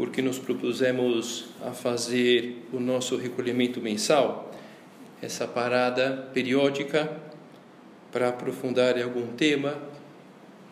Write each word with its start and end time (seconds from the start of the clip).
porque 0.00 0.22
nos 0.22 0.38
propusemos 0.38 1.50
a 1.62 1.72
fazer 1.72 2.64
o 2.72 2.80
nosso 2.80 3.18
recolhimento 3.18 3.82
mensal, 3.82 4.50
essa 5.20 5.46
parada 5.46 6.30
periódica 6.32 7.20
para 8.10 8.30
aprofundar 8.30 8.96
em 8.96 9.02
algum 9.02 9.26
tema 9.34 9.76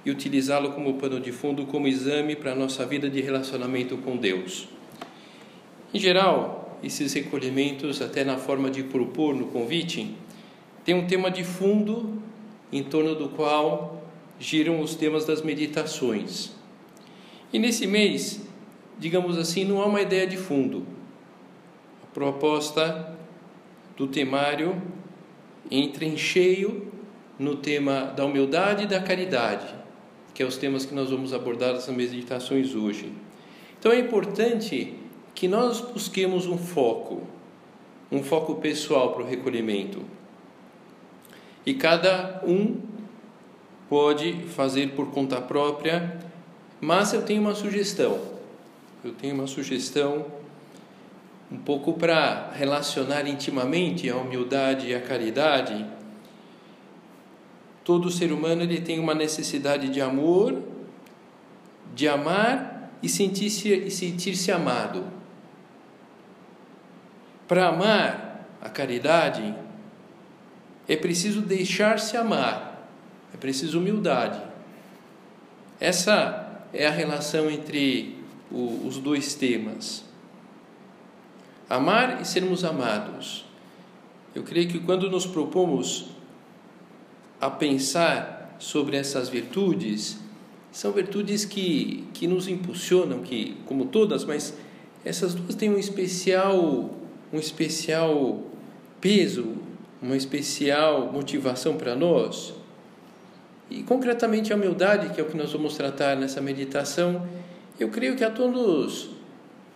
e 0.02 0.10
utilizá-lo 0.10 0.72
como 0.72 0.94
pano 0.94 1.20
de 1.20 1.30
fundo, 1.30 1.66
como 1.66 1.86
exame 1.86 2.36
para 2.36 2.52
a 2.52 2.54
nossa 2.54 2.86
vida 2.86 3.10
de 3.10 3.20
relacionamento 3.20 3.98
com 3.98 4.16
Deus. 4.16 4.66
Em 5.92 6.00
geral, 6.00 6.78
esses 6.82 7.12
recolhimentos, 7.12 8.00
até 8.00 8.24
na 8.24 8.38
forma 8.38 8.70
de 8.70 8.82
propor 8.82 9.34
no 9.34 9.48
convite, 9.48 10.16
tem 10.86 10.94
um 10.94 11.06
tema 11.06 11.30
de 11.30 11.44
fundo 11.44 12.22
em 12.72 12.82
torno 12.82 13.14
do 13.14 13.28
qual 13.28 14.10
giram 14.40 14.80
os 14.80 14.94
temas 14.94 15.26
das 15.26 15.42
meditações. 15.42 16.52
E 17.52 17.58
nesse 17.58 17.86
mês 17.86 18.47
digamos 18.98 19.38
assim, 19.38 19.64
não 19.64 19.80
há 19.80 19.86
uma 19.86 20.00
ideia 20.00 20.26
de 20.26 20.36
fundo. 20.36 20.84
A 22.02 22.06
proposta 22.12 23.16
do 23.96 24.06
temário 24.06 24.80
entra 25.70 26.04
em 26.04 26.16
cheio 26.16 26.88
no 27.38 27.56
tema 27.56 28.12
da 28.16 28.24
humildade 28.24 28.84
e 28.84 28.86
da 28.86 29.00
caridade, 29.00 29.66
que 30.34 30.42
é 30.42 30.46
os 30.46 30.56
temas 30.56 30.84
que 30.84 30.94
nós 30.94 31.10
vamos 31.10 31.32
abordar 31.32 31.74
nas 31.74 31.88
meditações 31.88 32.74
hoje. 32.74 33.12
Então 33.78 33.92
é 33.92 33.98
importante 33.98 34.94
que 35.34 35.46
nós 35.46 35.80
busquemos 35.80 36.46
um 36.46 36.58
foco, 36.58 37.22
um 38.10 38.22
foco 38.22 38.56
pessoal 38.56 39.12
para 39.12 39.22
o 39.22 39.26
recolhimento. 39.26 40.02
E 41.64 41.74
cada 41.74 42.42
um 42.44 42.80
pode 43.88 44.32
fazer 44.48 44.90
por 44.90 45.10
conta 45.10 45.40
própria, 45.40 46.18
mas 46.80 47.12
eu 47.12 47.22
tenho 47.22 47.40
uma 47.40 47.54
sugestão 47.54 48.37
eu 49.04 49.12
tenho 49.12 49.34
uma 49.34 49.46
sugestão 49.46 50.26
um 51.50 51.56
pouco 51.56 51.94
para 51.94 52.50
relacionar 52.52 53.26
intimamente 53.26 54.08
a 54.08 54.16
humildade 54.16 54.88
e 54.88 54.94
a 54.94 55.00
caridade. 55.00 55.86
Todo 57.84 58.10
ser 58.10 58.32
humano 58.32 58.62
ele 58.62 58.80
tem 58.80 58.98
uma 58.98 59.14
necessidade 59.14 59.88
de 59.88 60.00
amor, 60.00 60.62
de 61.94 62.06
amar 62.06 62.92
e 63.02 63.08
sentir-se 63.08 63.72
e 63.72 63.90
sentir-se 63.90 64.52
amado. 64.52 65.06
Para 67.46 67.68
amar 67.68 68.46
a 68.60 68.68
caridade 68.68 69.54
é 70.86 70.96
preciso 70.96 71.40
deixar-se 71.40 72.16
amar. 72.16 72.90
É 73.32 73.36
preciso 73.36 73.78
humildade. 73.78 74.40
Essa 75.80 76.62
é 76.72 76.86
a 76.86 76.90
relação 76.90 77.50
entre 77.50 78.17
o, 78.50 78.86
os 78.86 78.98
dois 78.98 79.34
temas. 79.34 80.04
Amar 81.68 82.20
e 82.22 82.24
sermos 82.24 82.64
amados. 82.64 83.44
Eu 84.34 84.42
creio 84.42 84.68
que 84.68 84.78
quando 84.78 85.10
nos 85.10 85.26
propomos 85.26 86.06
a 87.40 87.50
pensar 87.50 88.56
sobre 88.58 88.96
essas 88.96 89.28
virtudes, 89.28 90.18
são 90.72 90.92
virtudes 90.92 91.44
que, 91.44 92.04
que 92.12 92.26
nos 92.26 92.48
impulsionam, 92.48 93.20
que, 93.20 93.56
como 93.66 93.86
todas, 93.86 94.24
mas 94.24 94.54
essas 95.04 95.34
duas 95.34 95.54
têm 95.54 95.70
um 95.70 95.78
especial, 95.78 96.90
um 97.32 97.38
especial 97.38 98.42
peso, 99.00 99.56
uma 100.00 100.16
especial 100.16 101.10
motivação 101.12 101.76
para 101.76 101.94
nós. 101.94 102.54
E 103.70 103.82
concretamente 103.82 104.52
a 104.52 104.56
humildade, 104.56 105.12
que 105.14 105.20
é 105.20 105.24
o 105.24 105.26
que 105.26 105.36
nós 105.36 105.52
vamos 105.52 105.76
tratar 105.76 106.16
nessa 106.16 106.40
meditação, 106.40 107.26
eu 107.78 107.88
creio 107.88 108.16
que 108.16 108.24
a 108.24 108.30
todos, 108.30 109.10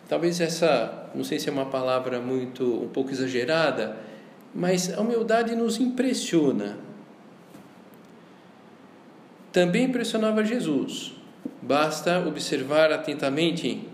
talvez 0.09 0.41
essa, 0.41 1.11
não 1.15 1.23
sei 1.23 1.39
se 1.39 1.49
é 1.49 1.53
uma 1.53 1.67
palavra 1.67 2.21
muito, 2.21 2.65
um 2.83 2.89
pouco 2.89 3.11
exagerada, 3.11 3.97
mas 4.55 4.93
a 4.93 5.01
humildade 5.01 5.55
nos 5.55 5.79
impressiona. 5.79 6.77
Também 9.53 9.85
impressionava 9.85 10.45
Jesus. 10.45 11.15
Basta 11.61 12.27
observar 12.27 12.93
atentamente 12.93 13.87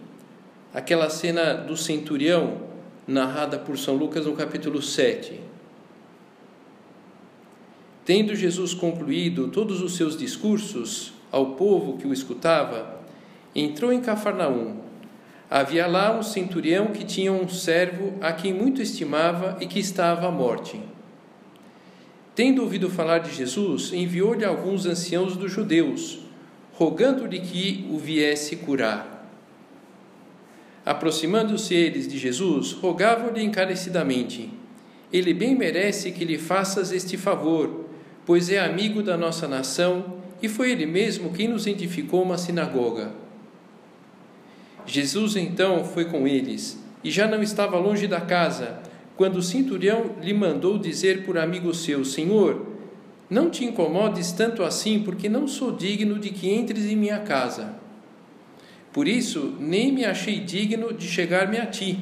aquela 0.73 1.11
cena 1.11 1.55
do 1.55 1.77
centurião 1.77 2.63
narrada 3.07 3.59
por 3.59 3.77
São 3.79 3.95
Lucas 3.95 4.27
no 4.27 4.35
capítulo 4.35 4.81
7. 4.81 5.41
Tendo 8.05 8.35
Jesus 8.35 8.73
concluído 8.73 9.49
todos 9.49 9.83
os 9.83 9.97
seus 9.97 10.17
discursos 10.17 11.13
ao 11.31 11.57
povo 11.57 11.99
que 11.99 12.07
o 12.07 12.13
escutava, 12.13 12.98
entrou 13.61 13.93
em 13.93 14.01
Cafarnaum. 14.01 14.77
Havia 15.51 15.87
lá 15.87 16.17
um 16.17 16.23
centurião 16.23 16.89
que 16.89 17.05
tinha 17.05 17.33
um 17.33 17.49
servo 17.49 18.15
a 18.21 18.33
quem 18.33 18.53
muito 18.53 18.83
estimava 18.83 19.57
e 19.61 19.67
que 19.67 19.79
estava 19.79 20.29
à 20.29 20.31
morte. 20.31 20.81
Tendo 22.35 22.63
ouvido 22.63 22.89
falar 22.89 23.19
de 23.19 23.35
Jesus, 23.35 23.93
enviou-lhe 23.93 24.45
alguns 24.45 24.87
anciãos 24.87 25.37
dos 25.37 25.51
judeus, 25.51 26.21
rogando-lhe 26.75 27.41
que 27.41 27.89
o 27.91 27.99
viesse 27.99 28.57
curar. 28.57 29.27
Aproximando-se 30.87 31.75
eles 31.75 32.07
de 32.07 32.17
Jesus, 32.17 32.73
rogavam-lhe 32.73 33.43
encarecidamente: 33.43 34.51
Ele 35.13 35.35
bem 35.35 35.57
merece 35.57 36.13
que 36.13 36.25
lhe 36.25 36.39
faças 36.39 36.93
este 36.93 37.17
favor, 37.17 37.87
pois 38.25 38.51
é 38.51 38.61
amigo 38.61 39.03
da 39.03 39.17
nossa 39.17 39.49
nação 39.49 40.19
e 40.41 40.49
foi 40.49 40.71
ele 40.71 40.87
mesmo 40.87 41.33
quem 41.33 41.49
nos 41.49 41.67
edificou 41.67 42.23
uma 42.23 42.39
sinagoga. 42.39 43.13
Jesus 44.89 45.37
então 45.37 45.85
foi 45.85 46.07
com 46.07 46.27
eles 46.27 46.83
e 47.05 47.11
já 47.11 47.29
não 47.29 47.43
estava 47.43 47.79
longe 47.79 48.07
da 48.07 48.23
casa, 48.23 48.81
quando 49.17 49.37
o 49.37 49.43
centurião 49.43 50.17
lhe 50.23 50.33
mandou 50.33 50.79
dizer 50.79 51.25
por 51.25 51.37
amigo 51.37 51.75
seu: 51.75 52.05
Senhor, 52.05 52.67
não 53.29 53.51
te 53.51 53.65
incomodes 53.65 54.33
tanto 54.33 54.63
assim, 54.63 55.03
porque 55.03 55.29
não 55.29 55.47
sou 55.47 55.73
digno 55.73 56.19
de 56.19 56.31
que 56.31 56.51
entres 56.51 56.87
em 56.87 56.97
minha 56.97 57.19
casa. 57.19 57.75
Por 58.91 59.07
isso, 59.07 59.55
nem 59.61 59.93
me 59.93 60.07
achei 60.07 60.41
digno 60.41 60.93
de 60.95 61.07
chegar-me 61.07 61.59
a 61.59 61.67
ti. 61.67 61.99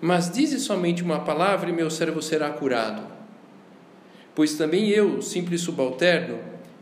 Mas 0.00 0.30
dize 0.30 0.60
somente 0.60 1.02
uma 1.02 1.20
palavra 1.20 1.68
e 1.68 1.72
meu 1.72 1.90
servo 1.90 2.22
será 2.22 2.50
curado. 2.50 3.02
Pois 4.34 4.54
também 4.54 4.88
eu, 4.88 5.20
simples 5.20 5.60
subalterno, 5.60 6.38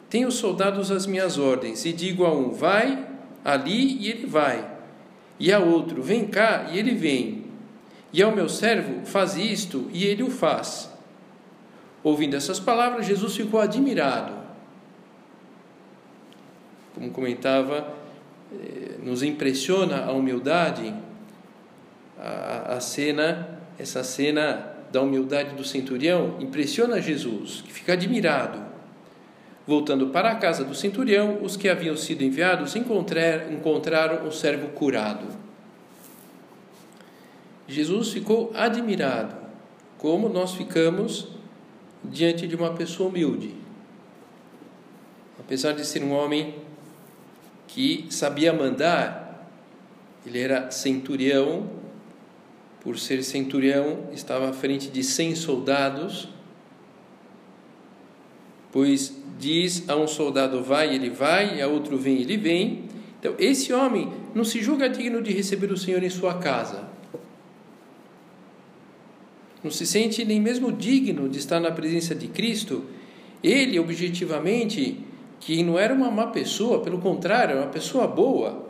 tenho 0.08 0.30
soldados 0.30 0.90
às 0.90 1.06
minhas 1.06 1.38
ordens, 1.38 1.84
e 1.86 1.92
digo 1.92 2.24
a 2.26 2.32
um: 2.32 2.50
vai 2.50 3.06
ali, 3.42 3.96
e 3.98 4.10
ele 4.10 4.26
vai 4.26 4.79
e 5.40 5.50
a 5.50 5.58
outro: 5.58 6.02
Vem 6.02 6.26
cá, 6.26 6.68
e 6.70 6.78
ele 6.78 6.94
vem. 6.94 7.46
E 8.12 8.22
ao 8.22 8.30
meu 8.30 8.48
servo: 8.48 9.06
Faz 9.06 9.36
isto, 9.36 9.90
e 9.92 10.04
ele 10.04 10.22
o 10.22 10.30
faz. 10.30 10.90
Ouvindo 12.04 12.36
essas 12.36 12.60
palavras, 12.60 13.06
Jesus 13.06 13.34
ficou 13.34 13.58
admirado. 13.58 14.34
Como 16.94 17.10
comentava, 17.10 17.94
eh, 18.52 18.98
nos 19.02 19.22
impressiona 19.22 20.04
a 20.04 20.12
humildade, 20.12 20.94
a, 22.18 22.74
a 22.74 22.80
cena, 22.80 23.60
essa 23.78 24.04
cena 24.04 24.76
da 24.92 25.00
humildade 25.00 25.54
do 25.54 25.64
centurião, 25.64 26.36
impressiona 26.40 27.00
Jesus, 27.00 27.62
que 27.62 27.72
fica 27.72 27.92
admirado. 27.92 28.69
Voltando 29.70 30.08
para 30.08 30.32
a 30.32 30.34
casa 30.34 30.64
do 30.64 30.74
centurião, 30.74 31.44
os 31.44 31.56
que 31.56 31.68
haviam 31.68 31.96
sido 31.96 32.24
enviados 32.24 32.74
encontrar, 32.74 33.52
encontraram 33.52 34.26
o 34.26 34.32
servo 34.32 34.66
curado. 34.70 35.28
Jesus 37.68 38.10
ficou 38.10 38.50
admirado, 38.52 39.36
como 39.96 40.28
nós 40.28 40.54
ficamos 40.54 41.28
diante 42.02 42.48
de 42.48 42.56
uma 42.56 42.74
pessoa 42.74 43.10
humilde. 43.10 43.54
Apesar 45.38 45.70
de 45.70 45.86
ser 45.86 46.02
um 46.02 46.10
homem 46.10 46.56
que 47.68 48.08
sabia 48.10 48.52
mandar, 48.52 49.48
ele 50.26 50.40
era 50.40 50.72
centurião, 50.72 51.70
por 52.80 52.98
ser 52.98 53.22
centurião, 53.22 54.08
estava 54.10 54.50
à 54.50 54.52
frente 54.52 54.88
de 54.88 55.04
cem 55.04 55.36
soldados, 55.36 56.28
pois 58.72 59.16
diz 59.38 59.88
a 59.88 59.96
um 59.96 60.06
soldado 60.06 60.62
vai, 60.62 60.94
ele 60.94 61.10
vai, 61.10 61.60
a 61.60 61.66
outro 61.66 61.96
vem, 61.96 62.20
ele 62.20 62.36
vem. 62.36 62.84
Então, 63.18 63.34
esse 63.38 63.72
homem 63.72 64.12
não 64.34 64.44
se 64.44 64.62
julga 64.62 64.88
digno 64.88 65.22
de 65.22 65.32
receber 65.32 65.72
o 65.72 65.76
Senhor 65.76 66.02
em 66.02 66.10
sua 66.10 66.34
casa. 66.34 66.88
Não 69.62 69.70
se 69.70 69.86
sente 69.86 70.24
nem 70.24 70.40
mesmo 70.40 70.72
digno 70.72 71.28
de 71.28 71.38
estar 71.38 71.60
na 71.60 71.70
presença 71.70 72.14
de 72.14 72.28
Cristo. 72.28 72.84
Ele, 73.42 73.78
objetivamente, 73.78 74.98
que 75.38 75.62
não 75.62 75.78
era 75.78 75.92
uma 75.92 76.10
má 76.10 76.28
pessoa, 76.28 76.80
pelo 76.80 76.98
contrário, 76.98 77.52
era 77.52 77.62
uma 77.62 77.70
pessoa 77.70 78.06
boa. 78.06 78.66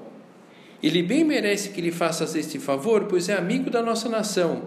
Ele 0.83 1.03
bem 1.03 1.25
merece 1.25 1.71
que 1.71 1.81
lhe 1.81 1.91
faças 1.91 2.35
este 2.35 2.59
favor, 2.59 3.05
pois 3.05 3.29
é 3.29 3.37
amigo 3.37 3.71
da 3.71 3.83
nossa 3.83 4.09
nação. 4.09 4.63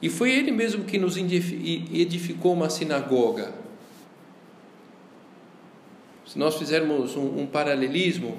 E 0.00 0.08
foi 0.08 0.32
ele 0.32 0.50
mesmo 0.50 0.84
que 0.84 0.98
nos 0.98 1.16
edificou 1.16 2.52
uma 2.52 2.70
sinagoga. 2.70 3.52
Se 6.28 6.38
nós 6.38 6.56
fizermos 6.56 7.16
um, 7.16 7.40
um 7.40 7.46
paralelismo, 7.46 8.36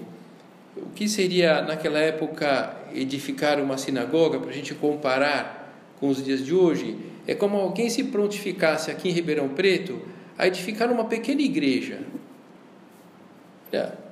o 0.77 0.91
que 0.91 1.09
seria 1.09 1.63
naquela 1.63 1.97
época 1.97 2.77
edificar 2.93 3.59
uma 3.59 3.79
sinagoga 3.79 4.39
para 4.39 4.51
a 4.51 4.53
gente 4.53 4.75
comparar 4.75 5.73
com 5.99 6.07
os 6.07 6.23
dias 6.23 6.45
de 6.45 6.53
hoje? 6.53 6.95
É 7.25 7.33
como 7.33 7.57
alguém 7.57 7.89
se 7.89 8.03
prontificasse 8.03 8.91
aqui 8.91 9.09
em 9.09 9.11
Ribeirão 9.11 9.49
Preto 9.49 9.99
a 10.37 10.45
edificar 10.45 10.91
uma 10.91 11.05
pequena 11.05 11.41
igreja. 11.41 12.01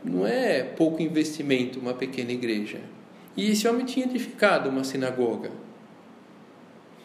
Não 0.04 0.26
é 0.26 0.64
pouco 0.64 1.00
investimento 1.00 1.80
uma 1.80 1.94
pequena 1.94 2.32
igreja. 2.32 2.80
E 3.36 3.52
esse 3.52 3.68
homem 3.68 3.86
tinha 3.86 4.08
edificado 4.08 4.72
uma 4.72 4.84
sinagoga. 4.84 5.52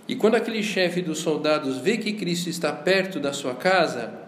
E 0.09 0.17
quando 0.17 0.37
aquele 0.37 0.63
chefe 0.63 1.03
dos 1.03 1.19
soldados 1.19 1.77
vê 1.79 1.99
que 1.99 2.15
Cristo 2.15 2.49
está 2.49 2.73
perto 2.73 3.21
da 3.21 3.35
sua 3.35 3.55
casa, 3.55 4.22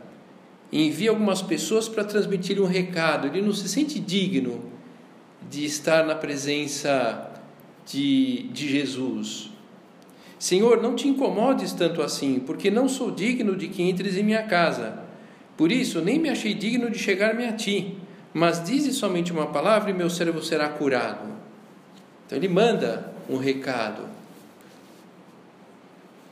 envia 0.83 1.11
algumas 1.11 1.41
pessoas 1.41 1.89
para 1.89 2.05
transmitir 2.05 2.61
um 2.61 2.67
recado. 2.67 3.29
Ele 3.29 3.43
não 3.43 3.53
se 3.53 3.69
sente 3.69 4.01
digno 4.01 4.61
de 5.49 5.65
estar 5.65 6.05
na 6.05 6.15
presença 6.15 7.31
de, 7.87 8.45
de 8.53 8.69
Jesus. 8.69 9.51
Senhor, 10.39 10.83
não 10.83 10.97
te 10.97 11.07
incomodes 11.09 11.73
tanto 11.73 12.03
assim, 12.03 12.41
porque 12.41 12.71
não 12.71 12.89
sou 12.89 13.11
digno 13.11 13.57
de 13.57 13.69
que 13.69 13.83
entres 13.83 14.17
em 14.17 14.23
minha 14.23 14.43
casa. 14.43 14.99
Por 15.57 15.71
isso, 15.71 16.01
nem 16.01 16.19
me 16.19 16.29
achei 16.29 16.55
digno 16.55 16.91
de 16.91 16.99
chegar-me 16.99 17.47
a 17.47 17.53
ti. 17.53 17.97
Mas 18.33 18.63
dize 18.65 18.93
somente 18.93 19.33
uma 19.33 19.47
palavra 19.47 19.91
e 19.91 19.95
meu 19.95 20.11
servo 20.11 20.43
será 20.43 20.69
curado. 20.69 21.33
Então 22.27 22.37
ele 22.37 22.49
manda 22.49 23.13
um 23.31 23.37
recado. 23.37 24.03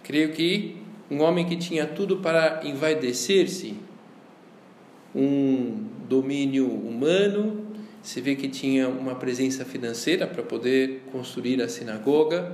Creio 0.03 0.33
que 0.33 0.77
um 1.09 1.23
homem 1.23 1.47
que 1.47 1.57
tinha 1.57 1.87
tudo 1.87 2.17
para 2.17 2.61
envaidecer-se, 2.65 3.77
um 5.15 5.87
domínio 6.09 6.67
humano, 6.67 7.67
se 8.03 8.21
vê 8.21 8.35
que 8.35 8.49
tinha 8.49 8.89
uma 8.89 9.15
presença 9.15 9.65
financeira 9.65 10.27
para 10.27 10.43
poder 10.43 11.03
construir 11.13 11.63
a 11.63 11.69
sinagoga, 11.69 12.53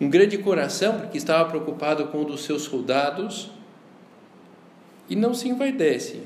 um 0.00 0.08
grande 0.08 0.38
coração, 0.38 1.00
porque 1.00 1.18
estava 1.18 1.48
preocupado 1.48 2.06
com 2.06 2.22
um 2.22 2.24
dos 2.24 2.42
seus 2.42 2.62
soldados, 2.62 3.50
e 5.08 5.16
não 5.16 5.34
se 5.34 5.48
envaidece. 5.48 6.22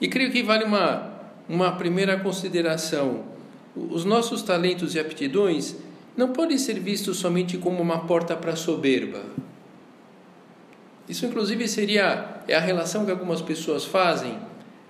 E 0.00 0.08
creio 0.08 0.30
que 0.30 0.42
vale 0.42 0.64
uma, 0.64 1.12
uma 1.48 1.72
primeira 1.72 2.18
consideração. 2.18 3.24
Os 3.76 4.04
nossos 4.04 4.42
talentos 4.42 4.94
e 4.94 5.00
aptidões 5.00 5.76
não 6.16 6.28
podem 6.32 6.56
ser 6.56 6.78
vistos 6.80 7.18
somente 7.18 7.58
como 7.58 7.82
uma 7.82 8.06
porta 8.06 8.36
para 8.36 8.52
a 8.52 8.56
soberba. 8.56 9.22
Isso, 11.08 11.26
inclusive, 11.26 11.66
seria 11.66 12.39
é 12.50 12.56
a 12.56 12.60
relação 12.60 13.04
que 13.04 13.12
algumas 13.12 13.40
pessoas 13.40 13.84
fazem. 13.84 14.36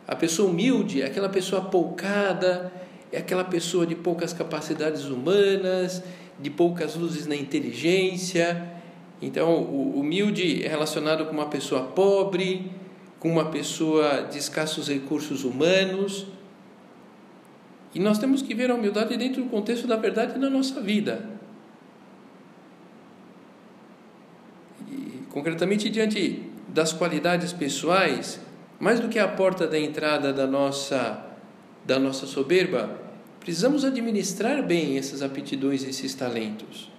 A 0.09 0.17
pessoa 0.17 0.51
humilde 0.51 1.03
é 1.03 1.05
aquela 1.05 1.29
pessoa 1.29 1.61
poucada, 1.61 2.73
é 3.13 3.19
aquela 3.19 3.45
pessoa 3.45 3.87
de 3.87 3.95
poucas 3.95 4.33
capacidades 4.33 5.05
humanas, 5.05 6.03
de 6.39 6.49
poucas 6.49 6.97
luzes 6.97 7.27
na 7.27 7.37
inteligência. 7.37 8.67
Então, 9.21 9.63
o 9.63 10.01
humilde 10.01 10.65
é 10.65 10.69
relacionado 10.69 11.27
com 11.27 11.33
uma 11.33 11.49
pessoa 11.49 11.83
pobre, 11.83 12.73
com 13.19 13.31
uma 13.31 13.51
pessoa 13.51 14.23
de 14.31 14.39
escassos 14.39 14.89
recursos 14.89 15.45
humanos. 15.45 16.27
E 17.95 18.01
nós 18.01 18.19
temos 18.19 18.41
que 18.41 18.55
ver 18.55 18.71
a 18.71 18.75
humildade 18.75 19.19
dentro 19.19 19.43
do 19.43 19.51
contexto 19.51 19.87
da 19.87 19.97
verdade 19.97 20.39
na 20.39 20.49
nossa 20.49 20.81
vida. 20.81 21.39
concretamente 25.31 25.89
diante 25.89 26.50
das 26.73 26.93
qualidades 26.93 27.53
pessoais, 27.53 28.41
mais 28.79 29.01
do 29.01 29.09
que 29.09 29.19
a 29.19 29.29
porta 29.29 29.67
da 29.67 29.79
entrada 29.79 30.33
da 30.33 30.47
nossa 30.47 31.27
da 31.85 31.99
nossa 31.99 32.27
soberba, 32.27 33.01
precisamos 33.41 33.87
administrar 33.87 34.63
bem 34.63 34.99
essas 34.99 35.23
aptidões, 35.23 35.83
esses 35.83 36.15
talentos. 36.15 36.91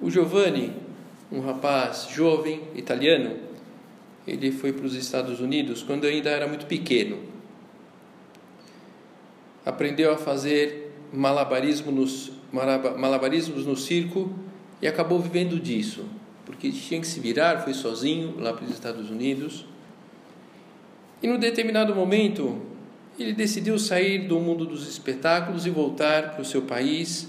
O 0.00 0.10
Giovanni, 0.10 0.74
um 1.32 1.40
rapaz 1.40 2.08
jovem 2.14 2.60
italiano, 2.74 3.36
ele 4.26 4.52
foi 4.52 4.74
para 4.74 4.84
os 4.84 4.94
Estados 4.94 5.40
Unidos 5.40 5.82
quando 5.82 6.06
ainda 6.06 6.28
era 6.28 6.46
muito 6.46 6.66
pequeno. 6.66 7.18
Aprendeu 9.64 10.12
a 10.12 10.18
fazer 10.18 10.92
malabarismo 11.12 11.90
nos, 11.90 12.30
malabarismos 12.52 13.64
no 13.64 13.76
circo 13.76 14.32
e 14.82 14.86
acabou 14.86 15.18
vivendo 15.18 15.58
disso 15.58 16.04
porque 16.52 16.70
tinha 16.70 17.00
que 17.00 17.06
se 17.06 17.18
virar, 17.18 17.60
foi 17.60 17.72
sozinho 17.72 18.38
lá 18.38 18.52
para 18.52 18.64
os 18.64 18.70
Estados 18.70 19.10
Unidos. 19.10 19.64
E 21.22 21.26
num 21.26 21.38
determinado 21.38 21.94
momento, 21.94 22.60
ele 23.18 23.32
decidiu 23.32 23.78
sair 23.78 24.28
do 24.28 24.38
mundo 24.38 24.66
dos 24.66 24.86
espetáculos 24.86 25.64
e 25.66 25.70
voltar 25.70 26.32
para 26.32 26.42
o 26.42 26.44
seu 26.44 26.62
país, 26.62 27.28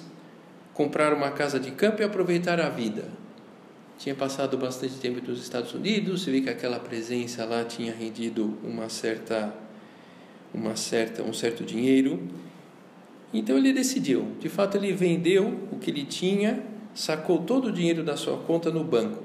comprar 0.73 1.13
uma 1.13 1.31
casa 1.31 1.59
de 1.59 1.71
campo 1.71 2.01
e 2.01 2.05
aproveitar 2.05 2.59
a 2.59 2.67
vida. 2.69 3.07
Tinha 3.97 4.13
passado 4.13 4.57
bastante 4.57 4.95
tempo 4.95 5.25
nos 5.25 5.41
Estados 5.41 5.73
Unidos, 5.73 6.23
se 6.23 6.31
vê 6.31 6.41
que 6.41 6.49
aquela 6.49 6.79
presença 6.79 7.45
lá 7.45 7.63
tinha 7.63 7.93
rendido 7.93 8.57
uma 8.63 8.89
certa 8.89 9.53
uma 10.53 10.75
certa 10.75 11.23
um 11.23 11.33
certo 11.33 11.63
dinheiro. 11.63 12.21
Então 13.33 13.57
ele 13.57 13.71
decidiu, 13.71 14.33
de 14.39 14.49
fato 14.49 14.77
ele 14.77 14.91
vendeu 14.91 15.67
o 15.71 15.77
que 15.77 15.89
ele 15.89 16.03
tinha 16.03 16.72
sacou 16.93 17.39
todo 17.39 17.67
o 17.67 17.71
dinheiro 17.71 18.03
da 18.03 18.15
sua 18.15 18.37
conta 18.37 18.69
no 18.69 18.83
banco. 18.83 19.23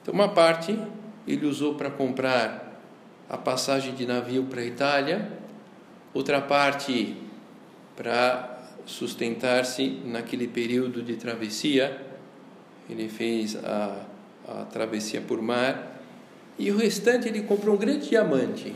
Então, 0.00 0.12
uma 0.12 0.28
parte 0.28 0.78
ele 1.26 1.46
usou 1.46 1.74
para 1.74 1.90
comprar 1.90 2.80
a 3.28 3.36
passagem 3.36 3.94
de 3.94 4.06
navio 4.06 4.44
para 4.44 4.60
a 4.60 4.64
Itália, 4.64 5.32
outra 6.12 6.40
parte 6.40 7.16
para 7.96 8.58
sustentar-se 8.84 10.02
naquele 10.04 10.48
período 10.48 11.02
de 11.02 11.16
travessia. 11.16 12.04
Ele 12.90 13.08
fez 13.08 13.56
a, 13.56 14.04
a 14.48 14.64
travessia 14.64 15.20
por 15.20 15.40
mar 15.40 16.00
e 16.58 16.70
o 16.70 16.76
restante 16.76 17.28
ele 17.28 17.42
comprou 17.42 17.74
um 17.74 17.78
grande 17.78 18.08
diamante. 18.08 18.74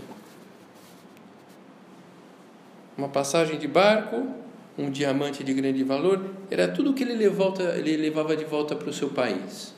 Uma 2.96 3.08
passagem 3.08 3.58
de 3.58 3.68
barco 3.68 4.45
um 4.78 4.90
diamante 4.90 5.42
de 5.42 5.54
grande 5.54 5.82
valor, 5.82 6.22
era 6.50 6.68
tudo 6.68 6.92
que 6.92 7.02
ele, 7.02 7.12
ele 7.14 7.96
levava 7.96 8.36
de 8.36 8.44
volta 8.44 8.76
para 8.76 8.90
o 8.90 8.92
seu 8.92 9.08
país. 9.08 9.74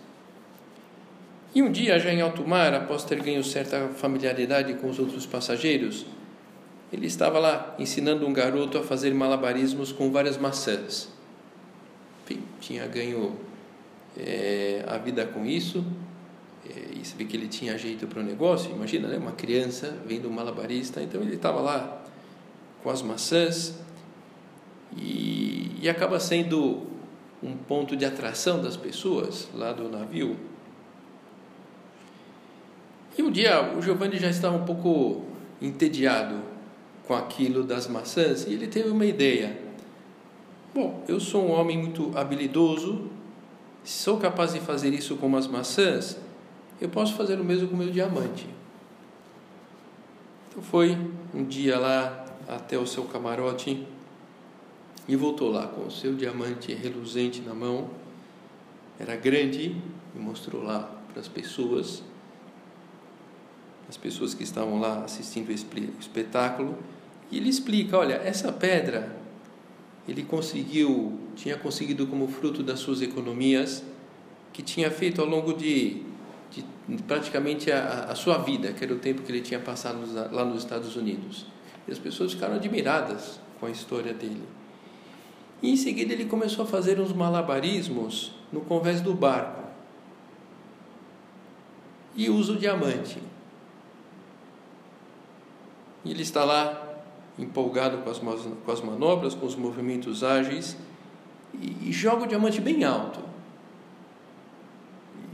E 1.55 1.63
um 1.63 1.71
dia, 1.71 1.99
já 1.99 2.13
em 2.13 2.21
alto 2.21 2.47
mar, 2.47 2.75
após 2.75 3.05
ter 3.05 3.21
ganho 3.23 3.43
certa 3.43 3.89
familiaridade 3.89 4.75
com 4.75 4.89
os 4.89 4.99
outros 4.99 5.25
passageiros, 5.25 6.05
ele 6.93 7.07
estava 7.07 7.39
lá 7.39 7.75
ensinando 7.79 8.27
um 8.27 8.33
garoto 8.33 8.79
a 8.79 8.83
fazer 8.83 9.13
malabarismos 9.15 9.93
com 9.93 10.11
várias 10.11 10.37
maçãs. 10.37 11.09
Enfim, 12.25 12.43
tinha 12.61 12.87
ganho 12.87 13.37
é, 14.17 14.85
a 14.87 14.99
vida 14.99 15.25
com 15.27 15.47
isso, 15.47 15.85
é, 16.69 16.99
e 17.01 17.05
sabia 17.05 17.27
que 17.27 17.37
ele 17.37 17.49
tinha 17.49 17.79
jeito 17.79 18.07
para 18.07 18.21
o 18.21 18.23
negócio. 18.23 18.71
Imagina, 18.71 19.09
né? 19.09 19.17
uma 19.17 19.33
criança 19.33 19.97
vendo 20.07 20.29
um 20.29 20.33
malabarista, 20.33 21.01
então 21.03 21.21
ele 21.23 21.37
estava 21.37 21.61
lá 21.61 22.03
com 22.83 22.91
as 22.91 23.01
maçãs 23.03 23.75
e, 24.97 25.73
e 25.81 25.89
acaba 25.89 26.19
sendo 26.19 26.87
um 27.43 27.57
ponto 27.57 27.97
de 27.97 28.05
atração 28.05 28.61
das 28.61 28.77
pessoas 28.77 29.49
lá 29.55 29.73
do 29.73 29.89
navio. 29.89 30.37
E 33.17 33.23
um 33.23 33.31
dia 33.31 33.75
o 33.77 33.83
Giovanni 33.83 34.17
já 34.17 34.29
estava 34.29 34.57
um 34.57 34.65
pouco 34.65 35.25
entediado 35.61 36.41
com 37.07 37.15
aquilo 37.15 37.65
das 37.65 37.89
maçãs 37.89 38.47
e 38.47 38.53
ele 38.53 38.67
teve 38.67 38.91
uma 38.91 39.07
ideia. 39.07 39.59
Bom, 40.75 41.03
eu 41.09 41.19
sou 41.19 41.47
um 41.47 41.51
homem 41.51 41.79
muito 41.79 42.17
habilidoso, 42.17 43.11
sou 43.83 44.19
capaz 44.19 44.53
de 44.53 44.61
fazer 44.61 44.93
isso 44.93 45.17
com 45.17 45.35
as 45.37 45.47
maçãs, 45.47 46.19
eu 46.81 46.89
posso 46.89 47.15
fazer 47.15 47.41
o 47.41 47.45
mesmo 47.45 47.69
com 47.69 47.75
o 47.75 47.79
meu 47.79 47.91
diamante. 47.91 48.47
Então 50.49 50.63
foi 50.63 50.97
um 51.35 51.45
dia 51.45 51.79
lá 51.79 52.25
até 52.47 52.79
o 52.79 52.87
seu 52.87 53.05
camarote 53.05 53.87
e 55.09 55.17
voltou 55.17 55.51
lá 55.51 55.67
com 55.67 55.87
o 55.87 55.91
seu 55.91 56.15
diamante 56.15 56.73
reluzente 56.75 57.41
na 57.41 57.55
mão. 57.55 57.89
Era 59.01 59.17
grande 59.17 59.75
e 60.15 60.19
mostrou 60.19 60.63
lá 60.63 60.91
para 61.11 61.21
as 61.21 61.29
pessoas, 61.29 62.03
as 63.89 63.97
pessoas 63.97 64.35
que 64.35 64.43
estavam 64.43 64.79
lá 64.79 65.05
assistindo 65.05 65.49
o 65.49 65.53
espetáculo. 65.99 66.77
E 67.31 67.39
ele 67.39 67.49
explica: 67.49 67.97
olha, 67.97 68.15
essa 68.15 68.53
pedra 68.53 69.17
ele 70.07 70.23
conseguiu, 70.23 71.19
tinha 71.35 71.57
conseguido 71.57 72.07
como 72.07 72.29
fruto 72.29 72.63
das 72.63 72.79
suas 72.79 73.01
economias, 73.01 73.83
que 74.53 74.63
tinha 74.63 74.91
feito 74.91 75.21
ao 75.21 75.27
longo 75.27 75.55
de, 75.55 76.03
de 76.51 76.65
praticamente 77.07 77.71
a, 77.71 78.05
a, 78.11 78.15
sua 78.15 78.39
vida, 78.39 78.73
que 78.73 78.85
era 78.85 78.93
o 78.93 78.99
tempo 78.99 79.23
que 79.23 79.31
ele 79.31 79.43
tinha 79.43 79.61
passado 79.61 79.99
lá 80.33 80.45
nos 80.45 80.59
Estados 80.59 80.97
Unidos. 80.97 81.47
E 81.87 81.93
as 81.93 81.99
pessoas 81.99 82.33
ficaram 82.33 82.57
admiradas 82.57 83.39
com 83.61 83.67
a 83.67 83.71
história 83.71 84.13
dele. 84.13 84.43
E 85.63 85.73
em 85.73 85.77
seguida 85.77 86.13
ele 86.13 86.27
começou 86.27 86.65
a 86.65 86.69
fazer 86.69 87.01
uns 87.01 87.13
malabarismos 87.13 88.33
no 88.53 88.61
convés 88.61 89.01
do 89.01 89.13
barco. 89.13 89.63
E 92.15 92.29
usa 92.31 92.53
o 92.53 92.57
diamante. 92.57 93.21
E 96.05 96.11
ele 96.11 96.23
está 96.23 96.45
lá 96.45 96.85
empolgado 97.39 97.99
com 97.99 98.11
as, 98.11 98.19
com 98.19 98.73
as 98.73 98.81
manobras, 98.81 99.35
com 99.35 99.47
os 99.47 99.55
movimentos 99.55 100.25
ágeis, 100.25 100.77
e, 101.55 101.89
e 101.89 101.93
joga 101.93 102.25
o 102.25 102.27
diamante 102.27 102.61
bem 102.61 102.85
alto. 102.85 103.21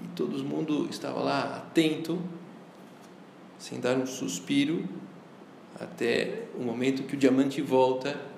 E 0.05 0.09
todo 0.09 0.43
mundo 0.45 0.87
estava 0.91 1.21
lá 1.21 1.57
atento, 1.57 2.19
sem 3.59 3.81
dar 3.81 3.97
um 3.97 4.07
suspiro, 4.07 4.85
até 5.81 6.45
o 6.59 6.63
momento 6.63 7.03
que 7.05 7.15
o 7.15 7.19
diamante 7.19 7.61
volta 7.61 8.34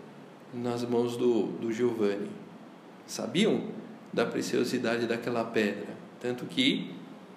nas 0.57 0.85
mãos 0.85 1.17
do, 1.17 1.45
do 1.59 1.73
Giovanni. 1.73 2.31
Sabiam 3.07 3.63
da 4.13 4.25
preciosidade 4.25 5.07
daquela 5.07 5.45
pedra, 5.45 5.89
tanto 6.21 6.47
que 6.47 6.95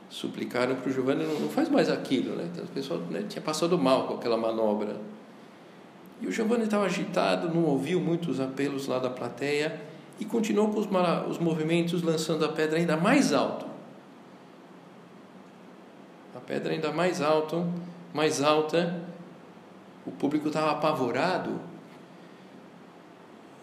suplicaram 0.09 0.75
para 0.75 0.89
o 0.89 0.93
Giovanni 0.93 1.23
não, 1.23 1.39
não 1.39 1.49
faz 1.49 1.69
mais 1.69 1.89
aquilo, 1.89 2.35
né? 2.35 2.49
Então, 2.51 2.63
o 2.63 2.67
pessoal 2.67 2.99
né, 3.11 3.25
tinha 3.27 3.41
passado 3.41 3.77
mal 3.77 4.07
com 4.07 4.15
aquela 4.15 4.38
manobra. 4.38 4.95
E 6.21 6.27
o 6.27 6.31
Giovanni 6.31 6.63
estava 6.63 6.85
agitado, 6.85 7.53
não 7.53 7.63
ouviu 7.63 7.99
muitos 7.99 8.39
apelos 8.39 8.88
lá 8.88 8.97
da 8.99 9.09
plateia 9.09 9.79
e 10.19 10.25
continuou 10.25 10.69
com 10.69 10.79
os, 10.79 10.88
os 11.29 11.38
movimentos 11.38 12.01
lançando 12.01 12.43
a 12.43 12.49
pedra 12.49 12.77
ainda 12.77 12.97
mais 12.97 13.31
alto. 13.31 13.65
A 16.35 16.39
pedra 16.39 16.73
ainda 16.73 16.91
mais 16.91 17.21
alto, 17.21 17.65
mais 18.13 18.41
alta. 18.41 19.01
O 20.05 20.11
público 20.11 20.47
estava 20.47 20.71
apavorado 20.71 21.59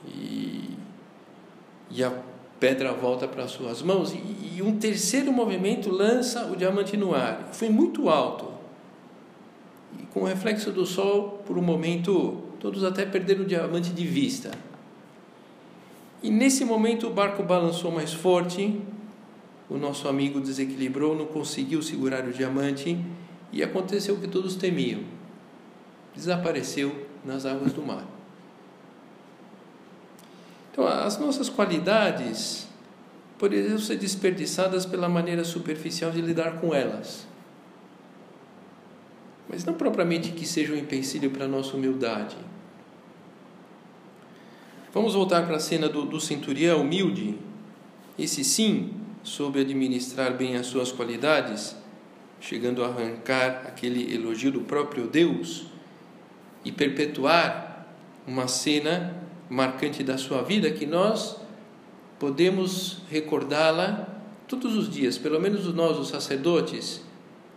e, 0.06 0.76
e 1.90 2.02
a 2.02 2.12
pedra 2.58 2.92
volta 2.92 3.28
para 3.28 3.46
suas 3.48 3.82
mãos 3.82 4.12
e, 4.12 4.56
e 4.56 4.62
um 4.62 4.78
terceiro 4.78 5.32
movimento 5.32 5.90
lança 5.90 6.46
o 6.46 6.56
diamante 6.56 6.96
no 6.96 7.14
ar. 7.14 7.50
Foi 7.52 7.68
muito 7.68 8.08
alto. 8.08 8.52
E 9.98 10.06
com 10.06 10.20
o 10.20 10.24
reflexo 10.24 10.70
do 10.70 10.86
sol, 10.86 11.42
por 11.46 11.58
um 11.58 11.62
momento, 11.62 12.42
todos 12.58 12.84
até 12.84 13.04
perderam 13.04 13.42
o 13.42 13.46
diamante 13.46 13.90
de 13.90 14.06
vista. 14.06 14.50
E 16.22 16.30
nesse 16.30 16.64
momento 16.64 17.06
o 17.06 17.10
barco 17.10 17.42
balançou 17.42 17.90
mais 17.90 18.12
forte, 18.12 18.80
o 19.68 19.76
nosso 19.76 20.08
amigo 20.08 20.40
desequilibrou, 20.40 21.16
não 21.16 21.26
conseguiu 21.26 21.82
segurar 21.82 22.24
o 22.26 22.32
diamante 22.32 22.98
e 23.52 23.62
aconteceu 23.62 24.14
o 24.14 24.20
que 24.20 24.28
todos 24.28 24.56
temiam: 24.56 25.00
desapareceu 26.14 27.06
nas 27.24 27.44
águas 27.44 27.72
do 27.72 27.82
mar. 27.82 28.15
Então, 30.76 30.86
as 30.86 31.16
nossas 31.16 31.48
qualidades 31.48 32.68
poderiam 33.38 33.78
ser 33.78 33.96
desperdiçadas 33.96 34.84
pela 34.84 35.08
maneira 35.08 35.42
superficial 35.42 36.10
de 36.10 36.20
lidar 36.20 36.60
com 36.60 36.74
elas. 36.74 37.26
Mas 39.48 39.64
não 39.64 39.72
propriamente 39.72 40.32
que 40.32 40.46
seja 40.46 40.74
um 40.74 40.76
empecilho 40.76 41.30
para 41.30 41.46
a 41.46 41.48
nossa 41.48 41.74
humildade. 41.74 42.36
Vamos 44.92 45.14
voltar 45.14 45.46
para 45.46 45.56
a 45.56 45.60
cena 45.60 45.88
do, 45.88 46.04
do 46.04 46.20
centurião 46.20 46.82
humilde. 46.82 47.38
Esse 48.18 48.44
sim 48.44 48.92
soube 49.22 49.60
administrar 49.60 50.34
bem 50.34 50.56
as 50.56 50.66
suas 50.66 50.92
qualidades, 50.92 51.74
chegando 52.38 52.84
a 52.84 52.88
arrancar 52.88 53.62
aquele 53.66 54.14
elogio 54.14 54.52
do 54.52 54.60
próprio 54.60 55.06
Deus 55.06 55.68
e 56.66 56.70
perpetuar 56.70 57.86
uma 58.26 58.46
cena 58.46 59.15
marcante 59.48 60.02
da 60.02 60.18
sua 60.18 60.42
vida 60.42 60.70
que 60.70 60.86
nós 60.86 61.36
podemos 62.18 62.98
recordá-la 63.10 64.08
todos 64.48 64.76
os 64.76 64.88
dias, 64.88 65.18
pelo 65.18 65.40
menos 65.40 65.72
nós, 65.74 65.98
os 65.98 66.08
sacerdotes, 66.08 67.02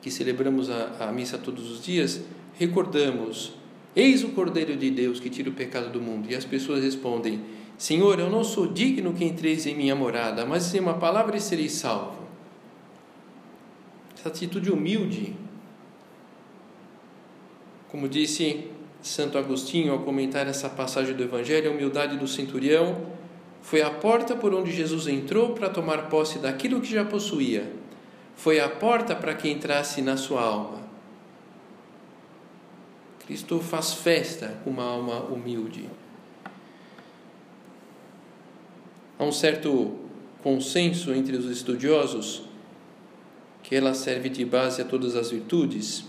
que 0.01 0.09
celebramos 0.09 0.69
a, 0.69 1.07
a 1.07 1.11
missa 1.11 1.37
todos 1.37 1.69
os 1.69 1.83
dias, 1.83 2.21
recordamos: 2.53 3.53
Eis 3.95 4.23
o 4.23 4.29
Cordeiro 4.29 4.75
de 4.75 4.89
Deus 4.89 5.19
que 5.19 5.29
tira 5.29 5.49
o 5.49 5.53
pecado 5.53 5.91
do 5.91 6.01
mundo. 6.01 6.29
E 6.29 6.35
as 6.35 6.45
pessoas 6.45 6.83
respondem: 6.83 7.41
Senhor, 7.77 8.19
eu 8.19 8.29
não 8.29 8.43
sou 8.43 8.67
digno 8.67 9.13
que 9.13 9.23
entreis 9.23 9.65
em 9.65 9.75
minha 9.75 9.95
morada, 9.95 10.45
mas 10.45 10.73
em 10.73 10.79
uma 10.79 10.95
palavra 10.95 11.37
e 11.37 11.41
serei 11.41 11.69
salvo. 11.69 12.19
Essa 14.17 14.29
atitude 14.29 14.69
humilde, 14.69 15.33
como 17.89 18.07
disse 18.07 18.69
Santo 19.01 19.37
Agostinho, 19.37 19.93
ao 19.93 19.99
comentar 19.99 20.47
essa 20.47 20.69
passagem 20.69 21.15
do 21.15 21.23
Evangelho, 21.23 21.71
a 21.71 21.73
humildade 21.73 22.17
do 22.17 22.27
centurião 22.27 23.19
foi 23.61 23.81
a 23.81 23.89
porta 23.89 24.35
por 24.35 24.53
onde 24.53 24.71
Jesus 24.71 25.07
entrou 25.07 25.53
para 25.53 25.69
tomar 25.69 26.09
posse 26.09 26.39
daquilo 26.39 26.81
que 26.81 26.91
já 26.91 27.05
possuía. 27.05 27.71
Foi 28.35 28.59
a 28.59 28.69
porta 28.69 29.15
para 29.15 29.33
que 29.33 29.49
entrasse 29.49 30.01
na 30.01 30.17
sua 30.17 30.41
alma. 30.41 30.79
Cristo 33.25 33.59
faz 33.59 33.93
festa 33.93 34.57
com 34.63 34.69
uma 34.69 34.83
alma 34.83 35.19
humilde. 35.19 35.89
Há 39.17 39.23
um 39.23 39.31
certo 39.31 39.93
consenso 40.41 41.13
entre 41.13 41.35
os 41.35 41.45
estudiosos 41.45 42.43
que 43.61 43.75
ela 43.75 43.93
serve 43.93 44.29
de 44.29 44.43
base 44.45 44.81
a 44.81 44.85
todas 44.85 45.15
as 45.15 45.29
virtudes 45.29 46.05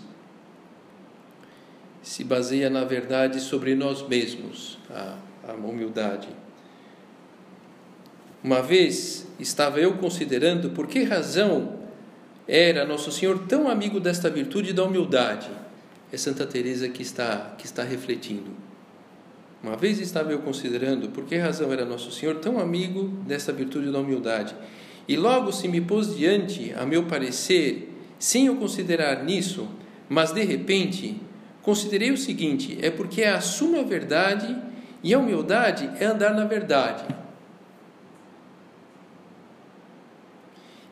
se 2.03 2.25
baseia, 2.25 2.71
na 2.71 2.85
verdade, 2.85 3.41
sobre 3.41 3.75
nós 3.75 4.07
mesmos, 4.07 4.79
a, 4.91 5.17
a 5.49 5.53
humildade. 5.53 6.29
Uma 8.43 8.63
vez 8.63 9.27
estava 9.39 9.81
eu 9.81 9.99
considerando 9.99 10.71
por 10.71 10.87
que 10.87 11.03
razão 11.03 11.79
era 12.49 12.87
Nosso 12.87 13.13
Senhor 13.13 13.39
tão 13.47 13.69
amigo 13.69 14.01
desta 14.01 14.31
virtude 14.31 14.73
da 14.73 14.83
humildade. 14.83 15.51
É 16.13 16.17
Santa 16.17 16.47
Teresa 16.47 16.89
que 16.89 17.03
está 17.03 17.55
que 17.57 17.67
está 17.67 17.85
refletindo. 17.85 18.51
Uma 19.63 19.77
vez 19.77 20.01
estava 20.01 20.33
eu 20.33 20.39
considerando 20.39 21.11
por 21.11 21.25
que 21.25 21.37
razão 21.37 21.71
era 21.71 21.85
Nosso 21.85 22.11
Senhor 22.11 22.37
tão 22.37 22.59
amigo 22.59 23.09
dessa 23.27 23.53
virtude 23.53 23.93
da 23.93 23.99
humildade. 23.99 24.55
E 25.07 25.17
logo 25.17 25.53
se 25.53 25.69
me 25.69 25.81
pôs 25.81 26.17
diante, 26.17 26.73
a 26.77 26.87
meu 26.87 27.05
parecer, 27.05 27.93
sem 28.19 28.47
eu 28.47 28.57
considerar 28.57 29.23
nisso, 29.23 29.69
mas 30.09 30.33
de 30.33 30.43
repente 30.43 31.21
considerei 31.63 32.11
o 32.11 32.19
seguinte: 32.19 32.79
é 32.81 32.91
porque 32.91 33.23
é 33.23 33.31
a 33.31 33.41
suma 33.41 33.83
verdade 33.83 34.57
e 35.03 35.15
a 35.15 35.19
humildade 35.19 35.91
é 35.99 36.07
andar 36.07 36.35
na 36.35 36.45
verdade. 36.45 37.05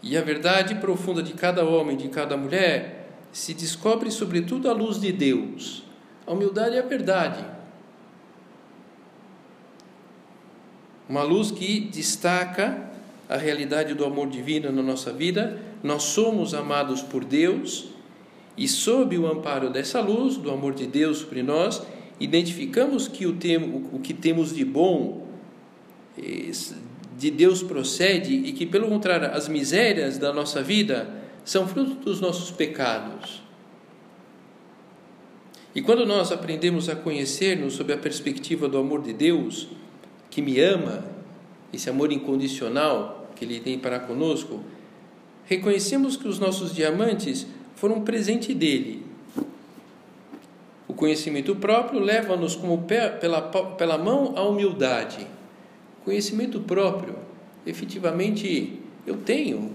E 0.02 0.16
a 0.16 0.22
verdade 0.22 0.76
profunda 0.76 1.22
de 1.22 1.34
cada 1.34 1.64
homem, 1.64 1.96
de 1.96 2.08
cada 2.08 2.36
mulher, 2.36 3.10
se 3.32 3.52
descobre 3.52 4.10
sobretudo 4.10 4.70
à 4.70 4.72
luz 4.72 5.00
de 5.00 5.12
Deus. 5.12 5.82
A 6.26 6.32
humildade 6.32 6.76
é 6.76 6.78
a 6.78 6.86
verdade. 6.86 7.44
Uma 11.08 11.22
luz 11.22 11.50
que 11.50 11.80
destaca 11.80 12.88
a 13.28 13.36
realidade 13.36 13.94
do 13.94 14.04
amor 14.04 14.28
divino 14.28 14.70
na 14.70 14.82
nossa 14.82 15.12
vida. 15.12 15.60
Nós 15.82 16.04
somos 16.04 16.54
amados 16.54 17.02
por 17.02 17.24
Deus 17.24 17.88
e 18.58 18.66
sob 18.66 19.16
o 19.16 19.26
amparo 19.26 19.70
dessa 19.70 20.00
luz, 20.00 20.36
do 20.36 20.50
amor 20.50 20.74
de 20.74 20.86
Deus 20.86 21.18
sobre 21.18 21.44
nós, 21.44 21.80
identificamos 22.18 23.06
que 23.06 23.24
o, 23.24 23.30
o 23.92 24.00
que 24.00 24.12
temos 24.12 24.52
de 24.54 24.64
bom 24.64 25.28
de 27.16 27.30
Deus 27.30 27.62
procede 27.62 28.34
e 28.34 28.52
que, 28.52 28.66
pelo 28.66 28.88
contrário, 28.88 29.28
as 29.28 29.48
misérias 29.48 30.18
da 30.18 30.32
nossa 30.32 30.60
vida 30.60 31.08
são 31.44 31.68
fruto 31.68 31.94
dos 31.94 32.20
nossos 32.20 32.50
pecados. 32.50 33.42
E 35.72 35.80
quando 35.80 36.04
nós 36.04 36.32
aprendemos 36.32 36.88
a 36.88 36.96
conhecer-nos 36.96 37.74
sob 37.74 37.92
a 37.92 37.98
perspectiva 37.98 38.68
do 38.68 38.78
amor 38.78 39.02
de 39.02 39.12
Deus, 39.12 39.68
que 40.28 40.42
me 40.42 40.58
ama 40.58 41.04
esse 41.72 41.88
amor 41.88 42.10
incondicional 42.10 43.30
que 43.36 43.44
Ele 43.44 43.60
tem 43.60 43.78
para 43.78 44.00
conosco, 44.00 44.64
reconhecemos 45.44 46.16
que 46.16 46.26
os 46.26 46.40
nossos 46.40 46.74
diamantes 46.74 47.46
foram 47.78 47.96
um 47.96 48.02
presente 48.02 48.52
dele. 48.52 49.06
O 50.88 50.94
conhecimento 50.94 51.54
próprio 51.54 52.00
leva-nos 52.00 52.56
como 52.56 52.82
pé, 52.82 53.08
pela, 53.08 53.40
pela 53.40 53.96
mão 53.96 54.36
à 54.36 54.42
humildade. 54.42 55.24
Conhecimento 56.04 56.58
próprio, 56.60 57.14
efetivamente, 57.64 58.80
eu 59.06 59.18
tenho 59.18 59.72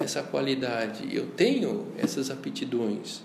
essa 0.00 0.24
qualidade, 0.24 1.14
eu 1.14 1.28
tenho 1.28 1.86
essas 1.96 2.30
aptidões. 2.32 3.22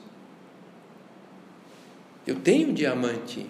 Eu 2.27 2.36
tenho 2.36 2.72
diamante. 2.72 3.48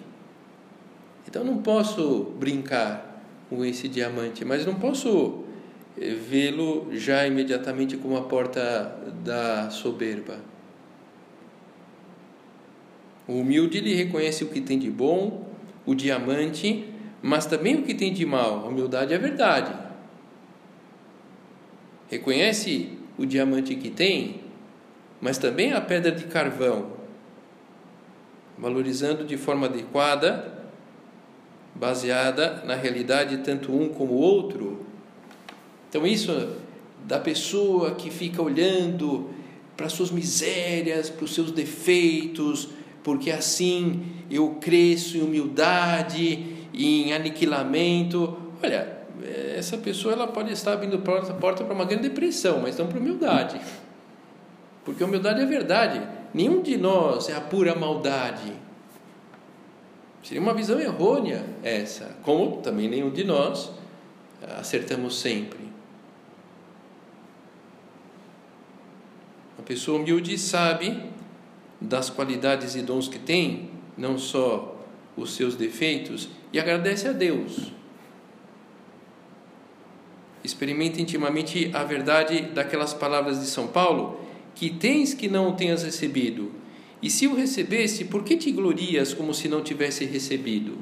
Então 1.28 1.44
não 1.44 1.58
posso 1.58 2.32
brincar 2.38 3.22
com 3.50 3.62
esse 3.62 3.88
diamante, 3.88 4.42
mas 4.42 4.64
não 4.64 4.76
posso 4.76 5.44
vê-lo 6.00 6.88
já 6.92 7.26
imediatamente 7.26 7.96
como 7.96 8.16
a 8.16 8.22
porta 8.22 8.96
da 9.22 9.68
soberba. 9.68 10.38
O 13.28 13.34
humilde 13.34 13.78
ele 13.78 13.94
reconhece 13.94 14.42
o 14.42 14.48
que 14.48 14.60
tem 14.60 14.78
de 14.78 14.90
bom, 14.90 15.46
o 15.84 15.94
diamante, 15.94 16.88
mas 17.22 17.44
também 17.44 17.76
o 17.76 17.82
que 17.82 17.94
tem 17.94 18.12
de 18.12 18.24
mal. 18.24 18.64
A 18.64 18.68
humildade 18.68 19.12
é 19.12 19.18
verdade. 19.18 19.72
Reconhece 22.08 22.98
o 23.18 23.26
diamante 23.26 23.76
que 23.76 23.90
tem, 23.90 24.40
mas 25.20 25.36
também 25.36 25.72
a 25.72 25.80
pedra 25.80 26.10
de 26.10 26.24
carvão, 26.24 26.92
valorizando 28.58 29.24
de 29.24 29.36
forma 29.36 29.66
adequada, 29.66 30.60
baseada 31.74 32.62
na 32.64 32.74
realidade 32.74 33.38
tanto 33.38 33.70
um 33.72 33.90
como 33.90 34.14
o 34.14 34.18
outro. 34.18 34.69
Então 35.90 36.06
isso 36.06 36.56
da 37.04 37.18
pessoa 37.18 37.96
que 37.96 38.10
fica 38.10 38.40
olhando 38.40 39.28
para 39.76 39.88
suas 39.88 40.10
misérias, 40.10 41.10
para 41.10 41.24
os 41.24 41.34
seus 41.34 41.50
defeitos, 41.50 42.68
porque 43.02 43.30
assim 43.30 44.02
eu 44.30 44.56
cresço 44.60 45.16
em 45.16 45.22
humildade, 45.22 46.46
em 46.72 47.12
aniquilamento. 47.12 48.38
Olha, 48.62 49.00
essa 49.56 49.76
pessoa 49.76 50.14
ela 50.14 50.28
pode 50.28 50.52
estar 50.52 50.74
abrindo 50.74 51.00
porta, 51.00 51.34
porta 51.34 51.64
para 51.64 51.74
uma 51.74 51.84
grande 51.84 52.04
depressão, 52.04 52.60
mas 52.60 52.78
não 52.78 52.86
para 52.86 53.00
humildade. 53.00 53.60
Porque 54.84 55.02
humildade 55.02 55.40
é 55.40 55.46
verdade. 55.46 56.00
Nenhum 56.32 56.62
de 56.62 56.76
nós 56.76 57.28
é 57.28 57.34
a 57.34 57.40
pura 57.40 57.74
maldade. 57.74 58.52
Seria 60.22 60.40
uma 60.40 60.54
visão 60.54 60.78
errônea 60.78 61.44
essa, 61.62 62.16
como 62.22 62.58
também 62.58 62.88
nenhum 62.88 63.10
de 63.10 63.24
nós 63.24 63.72
acertamos 64.58 65.18
sempre. 65.18 65.70
A 69.58 69.59
pessoa 69.70 70.00
humilde 70.00 70.36
sabe 70.36 71.00
das 71.80 72.10
qualidades 72.10 72.74
e 72.74 72.82
dons 72.82 73.06
que 73.06 73.20
tem, 73.20 73.70
não 73.96 74.18
só 74.18 74.76
os 75.16 75.36
seus 75.36 75.54
defeitos, 75.54 76.28
e 76.52 76.58
agradece 76.58 77.06
a 77.06 77.12
Deus. 77.12 77.70
Experimenta 80.42 81.00
intimamente 81.00 81.70
a 81.72 81.84
verdade 81.84 82.40
daquelas 82.52 82.92
palavras 82.92 83.38
de 83.38 83.46
São 83.46 83.68
Paulo 83.68 84.20
que 84.56 84.70
tens 84.70 85.14
que 85.14 85.28
não 85.28 85.50
o 85.50 85.52
tenhas 85.52 85.84
recebido. 85.84 86.50
E 87.00 87.08
se 87.08 87.28
o 87.28 87.36
recebesse, 87.36 88.06
por 88.06 88.24
que 88.24 88.36
te 88.36 88.50
glorias 88.50 89.14
como 89.14 89.32
se 89.32 89.48
não 89.48 89.62
tivesse 89.62 90.04
recebido? 90.04 90.78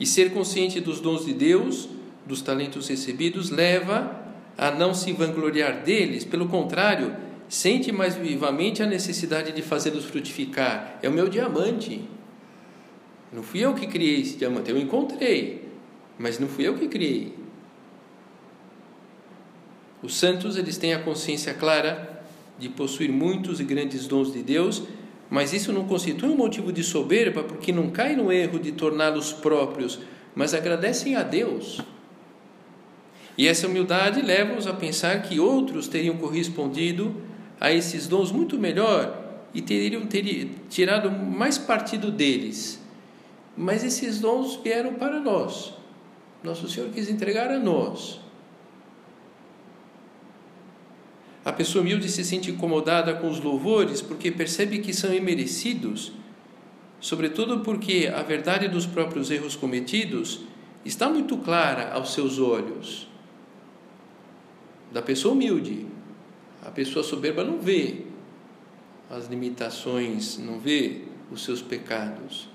E 0.00 0.06
ser 0.06 0.32
consciente 0.32 0.80
dos 0.80 1.00
dons 1.00 1.26
de 1.26 1.34
Deus, 1.34 1.86
dos 2.24 2.40
talentos 2.40 2.88
recebidos, 2.88 3.50
leva 3.50 4.21
a 4.56 4.70
não 4.70 4.94
se 4.94 5.12
vangloriar 5.12 5.82
deles, 5.82 6.24
pelo 6.24 6.48
contrário, 6.48 7.14
sente 7.48 7.92
mais 7.92 8.14
vivamente 8.14 8.82
a 8.82 8.86
necessidade 8.86 9.52
de 9.52 9.62
fazê-los 9.62 10.04
frutificar. 10.04 10.98
É 11.02 11.08
o 11.08 11.12
meu 11.12 11.28
diamante. 11.28 12.02
Não 13.32 13.42
fui 13.42 13.60
eu 13.60 13.74
que 13.74 13.86
criei 13.86 14.20
esse 14.20 14.36
diamante, 14.36 14.70
eu 14.70 14.78
encontrei, 14.78 15.68
mas 16.18 16.38
não 16.38 16.48
fui 16.48 16.66
eu 16.66 16.74
que 16.74 16.86
criei. 16.86 17.34
Os 20.02 20.16
santos, 20.16 20.56
eles 20.56 20.76
têm 20.76 20.92
a 20.92 20.98
consciência 20.98 21.54
clara 21.54 22.24
de 22.58 22.68
possuir 22.68 23.10
muitos 23.10 23.60
e 23.60 23.64
grandes 23.64 24.06
dons 24.06 24.32
de 24.32 24.42
Deus, 24.42 24.82
mas 25.30 25.52
isso 25.52 25.72
não 25.72 25.86
constitui 25.86 26.28
um 26.28 26.36
motivo 26.36 26.72
de 26.72 26.82
soberba, 26.82 27.42
porque 27.42 27.72
não 27.72 27.90
cai 27.90 28.14
no 28.14 28.30
erro 28.30 28.58
de 28.58 28.72
torná-los 28.72 29.32
próprios, 29.32 30.00
mas 30.34 30.52
agradecem 30.52 31.16
a 31.16 31.22
Deus. 31.22 31.80
E 33.36 33.48
essa 33.48 33.66
humildade 33.66 34.20
leva-os 34.20 34.66
a 34.66 34.74
pensar 34.74 35.22
que 35.22 35.40
outros 35.40 35.88
teriam 35.88 36.16
correspondido 36.16 37.16
a 37.60 37.72
esses 37.72 38.06
dons 38.06 38.30
muito 38.30 38.58
melhor 38.58 39.22
e 39.54 39.62
teriam, 39.62 40.06
teriam 40.06 40.50
tirado 40.68 41.10
mais 41.10 41.56
partido 41.56 42.10
deles. 42.10 42.80
Mas 43.56 43.84
esses 43.84 44.20
dons 44.20 44.56
vieram 44.62 44.94
para 44.94 45.20
nós. 45.20 45.72
Nosso 46.42 46.68
Senhor 46.68 46.90
quis 46.90 47.08
entregar 47.08 47.50
a 47.50 47.58
nós. 47.58 48.20
A 51.44 51.52
pessoa 51.52 51.82
humilde 51.82 52.08
se 52.08 52.24
sente 52.24 52.50
incomodada 52.50 53.14
com 53.14 53.28
os 53.28 53.40
louvores 53.40 54.00
porque 54.00 54.30
percebe 54.30 54.78
que 54.78 54.94
são 54.94 55.12
imerecidos, 55.12 56.12
sobretudo 57.00 57.60
porque 57.60 58.10
a 58.14 58.22
verdade 58.22 58.68
dos 58.68 58.86
próprios 58.86 59.30
erros 59.30 59.56
cometidos 59.56 60.42
está 60.84 61.08
muito 61.08 61.36
clara 61.38 61.92
aos 61.92 62.12
seus 62.12 62.38
olhos. 62.38 63.11
Da 64.92 65.02
pessoa 65.02 65.34
humilde, 65.34 65.86
a 66.62 66.70
pessoa 66.70 67.02
soberba 67.02 67.42
não 67.42 67.58
vê 67.58 68.02
as 69.10 69.28
limitações, 69.28 70.38
não 70.38 70.58
vê 70.58 71.02
os 71.30 71.44
seus 71.44 71.62
pecados. 71.62 72.48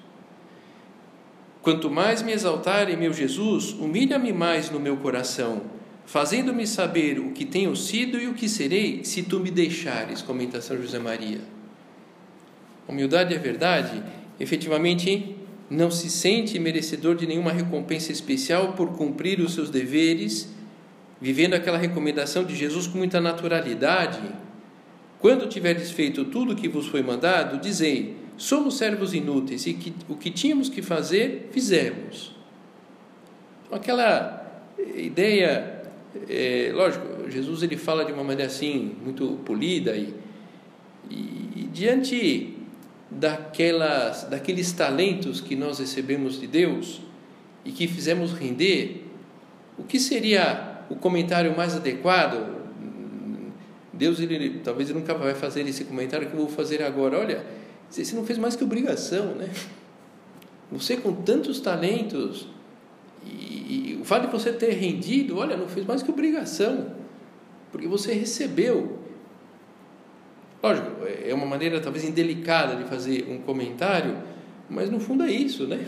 Quanto 1.62 1.90
mais 1.90 2.22
me 2.22 2.32
exaltarem, 2.32 2.96
meu 2.96 3.12
Jesus, 3.12 3.72
humilha-me 3.74 4.32
mais 4.32 4.70
no 4.70 4.80
meu 4.80 4.98
coração 4.98 5.78
fazendo-me 6.08 6.66
saber 6.66 7.20
o 7.20 7.32
que 7.32 7.46
tenho 7.46 7.76
sido 7.76 8.18
e 8.18 8.28
o 8.28 8.34
que 8.34 8.48
serei, 8.48 9.04
se 9.04 9.24
tu 9.24 9.42
me 9.42 9.52
deixares, 9.52 10.22
comenta 10.22 10.62
São 10.62 10.82
José 10.82 10.98
Maria. 10.98 11.42
Humildade 12.88 13.34
é 13.34 13.38
verdade, 13.38 14.02
efetivamente 14.40 15.36
não 15.70 15.92
se 15.92 16.10
sente 16.10 16.58
merecedor 16.58 17.18
de 17.18 17.28
nenhuma 17.28 17.52
recompensa 17.52 18.14
especial 18.14 18.72
por 18.72 18.94
cumprir 18.94 19.42
os 19.42 19.54
seus 19.54 19.70
deveres, 19.70 20.50
vivendo 21.20 21.54
aquela 21.54 21.78
recomendação 21.78 22.44
de 22.44 22.56
Jesus 22.56 22.88
com 22.88 22.98
muita 22.98 23.20
naturalidade. 23.20 24.22
Quando 25.20 25.48
tiveres 25.48 25.92
feito 25.92 26.26
tudo 26.26 26.54
o 26.54 26.56
que 26.56 26.68
vos 26.68 26.88
foi 26.88 27.02
mandado, 27.02 27.60
dizei: 27.60 28.16
somos 28.38 28.78
servos 28.78 29.14
inúteis 29.14 29.66
e 29.66 29.74
que, 29.74 29.94
o 30.08 30.16
que 30.16 30.30
tínhamos 30.30 30.70
que 30.70 30.82
fazer, 30.82 31.50
fizemos. 31.52 32.36
Então, 33.66 33.78
aquela 33.78 34.64
ideia 34.96 35.78
é, 36.30 36.72
lógico, 36.74 37.30
Jesus 37.30 37.64
ele 37.64 37.78
fala 37.78 38.06
de 38.06 38.12
uma 38.12 38.24
maneira 38.24 38.46
assim, 38.46 38.96
muito 39.04 39.40
polida 39.46 39.96
e, 39.96 40.14
e, 41.10 41.16
e 41.56 41.70
diante 41.74 42.54
daquelas, 43.10 44.24
daqueles 44.26 44.72
talentos 44.72 45.42
que 45.42 45.56
nós 45.56 45.80
recebemos 45.80 46.40
de 46.40 46.48
Deus 46.48 47.02
e 47.66 47.72
que 47.72 47.88
fizemos 47.88 48.34
render, 48.34 49.04
o 49.78 49.84
que 49.84 50.00
seria 50.00 50.77
o 50.90 50.96
comentário 50.96 51.56
mais 51.56 51.76
adequado? 51.76 52.56
Deus, 53.94 54.20
ele, 54.20 54.60
talvez 54.64 54.90
ele 54.90 55.00
nunca 55.00 55.14
vai 55.14 55.34
fazer 55.34 55.62
esse 55.68 55.84
comentário 55.86 56.28
que 56.28 56.34
eu 56.34 56.40
vou 56.40 56.50
fazer 56.50 56.84
agora. 56.84 57.20
Olha, 57.20 57.46
você 57.90 58.16
não 58.16 58.26
fez 58.26 58.38
mais 58.38 58.56
que 58.56 58.64
obrigação, 58.64 59.36
né? 59.36 59.50
Você 60.72 60.98
com 60.98 61.14
tantos 61.14 61.60
talentos, 61.60 62.48
e, 63.26 63.94
e 63.94 64.00
o 64.00 64.06
fato 64.06 64.26
de 64.26 64.32
você 64.32 64.52
ter 64.52 64.72
rendido, 64.72 65.38
olha, 65.38 65.58
não 65.58 65.68
fez 65.68 65.86
mais 65.86 66.04
que 66.04 66.12
obrigação, 66.12 66.92
porque 67.72 67.88
você 67.88 68.14
recebeu. 68.14 69.00
Lógico, 70.62 70.92
é 71.06 71.34
uma 71.34 71.46
maneira 71.46 71.80
talvez 71.80 72.04
indelicada 72.04 72.76
de 72.76 72.84
fazer 72.84 73.28
um 73.30 73.40
comentário, 73.40 74.18
mas 74.70 74.90
no 74.90 75.00
fundo 75.00 75.24
é 75.24 75.32
isso, 75.32 75.66
né? 75.66 75.88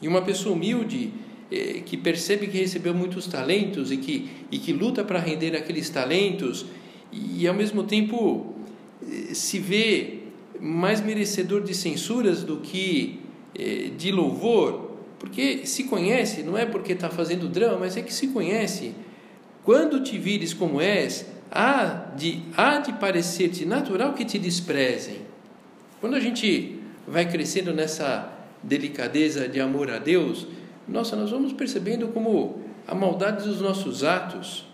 E 0.00 0.08
uma 0.08 0.20
pessoa 0.22 0.54
humilde 0.54 1.14
é, 1.14 1.31
que 1.84 1.96
percebe 1.96 2.46
que 2.46 2.58
recebeu 2.58 2.94
muitos 2.94 3.26
talentos 3.26 3.90
e 3.90 3.96
que, 3.96 4.30
e 4.50 4.58
que 4.58 4.72
luta 4.72 5.04
para 5.04 5.18
render 5.18 5.56
aqueles 5.56 5.90
talentos 5.90 6.66
e 7.12 7.46
ao 7.46 7.54
mesmo 7.54 7.84
tempo 7.84 8.54
é, 9.02 9.34
se 9.34 9.58
vê 9.58 10.20
mais 10.60 11.00
merecedor 11.00 11.62
de 11.62 11.74
censuras 11.74 12.42
do 12.44 12.58
que 12.58 13.20
eh, 13.54 13.90
de 13.98 14.12
louvor, 14.12 14.92
porque 15.18 15.66
se 15.66 15.84
conhece, 15.84 16.42
não 16.42 16.56
é 16.56 16.64
porque 16.64 16.92
está 16.92 17.10
fazendo 17.10 17.48
drama, 17.48 17.78
mas 17.80 17.96
é 17.96 18.02
que 18.02 18.14
se 18.14 18.28
conhece. 18.28 18.94
Quando 19.64 20.00
te 20.02 20.18
vires 20.18 20.54
como 20.54 20.80
és, 20.80 21.26
há 21.50 22.12
de, 22.16 22.42
há 22.56 22.78
de 22.78 22.92
parecer-te 22.92 23.64
natural 23.66 24.14
que 24.14 24.24
te 24.24 24.38
desprezem. 24.38 25.18
Quando 26.00 26.14
a 26.14 26.20
gente 26.20 26.78
vai 27.06 27.28
crescendo 27.28 27.74
nessa 27.74 28.32
delicadeza 28.62 29.48
de 29.48 29.60
amor 29.60 29.90
a 29.90 29.98
Deus, 29.98 30.46
nossa, 30.86 31.16
nós 31.16 31.30
vamos 31.30 31.52
percebendo 31.52 32.08
como 32.08 32.60
a 32.86 32.94
maldade 32.94 33.46
dos 33.46 33.60
nossos 33.60 34.02
atos. 34.02 34.64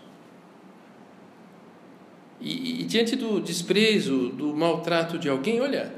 E, 2.41 2.81
e, 2.81 2.83
diante 2.85 3.15
do 3.15 3.39
desprezo, 3.39 4.29
do 4.29 4.55
maltrato 4.55 5.17
de 5.17 5.29
alguém, 5.29 5.59
olha, 5.61 5.93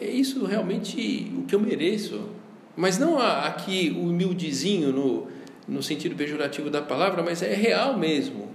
é 0.00 0.08
isso 0.08 0.44
realmente 0.44 1.32
o 1.36 1.42
que 1.42 1.54
eu 1.54 1.60
mereço. 1.60 2.28
Mas 2.76 2.98
não 2.98 3.18
aqui 3.18 3.94
o 3.96 4.08
humildezinho 4.08 4.92
no, 4.92 5.28
no 5.68 5.82
sentido 5.82 6.16
pejorativo 6.16 6.70
da 6.70 6.82
palavra, 6.82 7.22
mas 7.22 7.42
é 7.42 7.54
real 7.54 7.98
mesmo. 7.98 8.48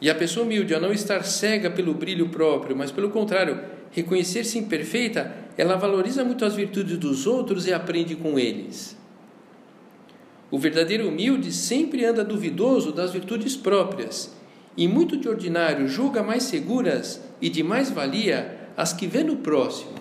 E 0.00 0.08
a 0.08 0.14
pessoa 0.14 0.46
humilde, 0.46 0.74
a 0.74 0.80
não 0.80 0.92
estar 0.92 1.24
cega 1.24 1.70
pelo 1.70 1.92
brilho 1.92 2.28
próprio, 2.28 2.76
mas 2.76 2.92
pelo 2.92 3.10
contrário, 3.10 3.60
reconhecer-se 3.90 4.58
imperfeita, 4.58 5.34
ela 5.58 5.76
valoriza 5.76 6.24
muito 6.24 6.44
as 6.44 6.54
virtudes 6.54 6.96
dos 6.96 7.26
outros 7.26 7.66
e 7.66 7.72
aprende 7.72 8.14
com 8.14 8.38
eles. 8.38 8.96
O 10.52 10.58
verdadeiro 10.58 11.08
humilde 11.08 11.52
sempre 11.52 12.04
anda 12.04 12.24
duvidoso 12.24 12.92
das 12.92 13.12
virtudes 13.12 13.56
próprias, 13.56 14.32
e 14.76 14.86
muito 14.86 15.16
de 15.16 15.28
ordinário 15.28 15.88
julga 15.88 16.22
mais 16.22 16.44
seguras 16.44 17.20
e 17.42 17.50
de 17.50 17.64
mais 17.64 17.90
valia 17.90 18.70
as 18.76 18.92
que 18.92 19.08
vê 19.08 19.24
no 19.24 19.38
próximo. 19.38 19.98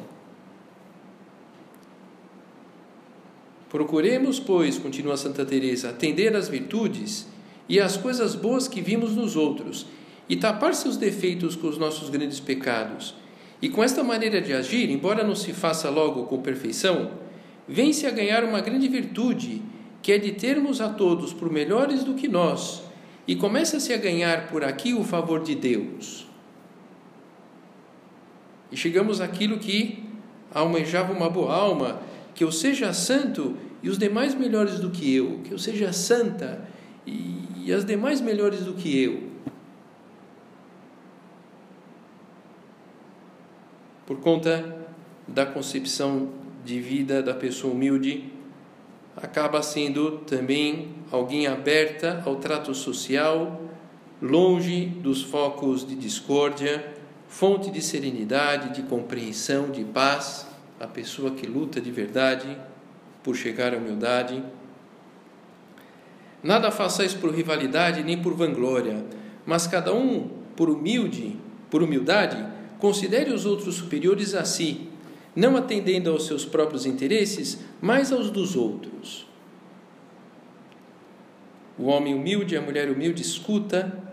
Procuremos, 3.67 4.39
pois, 4.39 4.78
continua 4.78 5.17
Santa 5.17 5.43
Teresa, 5.43 5.89
atender 5.89 6.36
às 6.36 6.48
virtudes 6.48 7.28
e 7.67 7.80
às 7.80 7.98
coisas 7.98 8.36
boas 8.36 8.67
que 8.67 8.80
vimos 8.80 9.15
nos 9.15 9.36
outros, 9.36 9.88
e 10.30 10.36
tapar 10.36 10.76
seus 10.76 10.98
defeitos 10.98 11.56
com 11.56 11.67
os 11.67 11.78
nossos 11.78 12.10
grandes 12.10 12.39
pecados. 12.39 13.15
E 13.62 13.70
com 13.70 13.84
esta 13.84 14.04
maneira 14.04 14.39
de 14.39 14.54
agir, 14.54 14.89
embora 14.89 15.24
não 15.24 15.36
se 15.36 15.52
faça 15.52 15.89
logo 15.89 16.24
com 16.26 16.41
perfeição, 16.41 17.12
vem-se 17.67 18.06
a 18.06 18.12
ganhar 18.12 18.43
uma 18.43 18.62
grande 18.62 18.88
virtude, 18.88 19.62
que 20.02 20.12
é 20.12 20.17
de 20.17 20.34
termos 20.34 20.80
a 20.80 20.89
todos 20.89 21.34
por 21.34 21.52
melhores 21.52 22.04
do 22.04 22.13
que 22.13 22.28
nós, 22.28 22.84
e 23.28 23.36
começa-se 23.36 23.93
a 23.93 23.98
ganhar 23.98 24.48
por 24.48 24.63
aqui 24.63 24.93
o 24.93 25.04
favor 25.04 25.43
de 25.43 25.56
Deus. 25.56 26.28
E 28.72 28.78
chegamos 28.78 29.22
àquilo 29.22 29.58
que 29.58 30.04
almejava 30.54 31.12
uma 31.12 31.30
boa 31.30 31.54
alma, 31.54 32.02
que 32.36 32.43
eu 32.43 32.52
seja 32.52 32.93
santo 32.93 33.58
e 33.82 33.89
os 33.89 33.98
demais 33.98 34.36
melhores 34.36 34.80
do 34.80 34.91
que 34.91 35.13
eu, 35.13 35.39
que 35.43 35.52
eu 35.52 35.58
seja 35.58 35.91
santa 35.91 36.63
e, 37.06 37.43
e 37.65 37.74
as 37.74 37.84
demais 37.84 38.22
melhores 38.22 38.62
do 38.62 38.74
que 38.74 39.02
eu. 39.02 39.37
Por 44.08 44.22
conta 44.22 44.88
da 45.28 45.46
concepção 45.46 46.30
de 46.63 46.80
vida 46.80 47.22
da 47.22 47.34
pessoa 47.34 47.74
humilde, 47.74 48.32
acaba 49.17 49.62
sendo 49.62 50.20
também 50.20 50.96
alguém 51.12 51.46
aberta 51.46 52.24
ao 52.26 52.38
trato 52.38 52.74
social, 52.74 53.62
longe 54.22 54.86
dos 54.86 55.24
focos 55.24 55.86
de 55.86 55.93
discórdia, 55.93 56.93
fonte 57.28 57.70
de 57.70 57.82
serenidade, 57.82 58.74
de 58.74 58.84
compreensão, 58.84 59.72
de 59.72 59.84
paz, 59.84 60.48
a 60.80 60.88
pessoa 60.88 61.32
que 61.32 61.46
luta 61.46 61.82
de 61.82 61.91
verdade 61.91 62.58
por 63.22 63.36
chegar 63.36 63.74
à 63.74 63.78
humildade. 63.78 64.41
Nada 66.41 66.72
façais 66.72 67.13
por 67.13 67.36
rivalidade 67.36 68.04
nem 68.04 68.22
por 68.22 68.34
vanglória, 68.34 69.04
mas 69.46 69.67
cada 69.67 69.93
um 69.93 70.30
por 70.56 70.70
humilde, 70.70 71.36
por 71.70 71.84
humildade, 71.84 72.57
considere 72.80 73.32
os 73.32 73.46
outros 73.46 73.76
superiores 73.76 74.34
a 74.34 74.46
si, 74.46 74.90
não 75.36 75.56
atendendo 75.56 76.10
aos 76.10 76.26
seus 76.26 76.46
próprios 76.46 76.86
interesses, 76.86 77.60
mas 77.82 78.12
aos 78.12 78.32
dos 78.32 78.56
outros. 78.56 79.28
O 81.78 81.86
homem 81.86 82.13
humilde 82.13 82.58
a 82.58 82.62
mulher 82.62 82.90
humilde 82.90 83.22
escuta, 83.22 84.04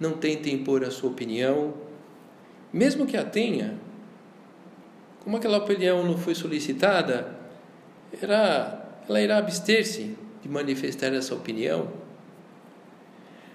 não 0.00 0.12
tenta 0.12 0.48
impor 0.48 0.82
a 0.82 0.90
sua 0.90 1.10
opinião, 1.10 1.74
mesmo 2.72 3.06
que 3.06 3.16
a 3.16 3.24
tenha. 3.24 3.78
Como 5.22 5.36
aquela 5.36 5.58
opinião 5.58 6.04
não 6.04 6.16
foi 6.16 6.34
solicitada, 6.34 7.38
ela 8.20 9.20
irá 9.20 9.38
abster-se 9.38 10.16
de 10.42 10.48
manifestar 10.48 11.12
essa 11.14 11.34
opinião. 11.34 12.03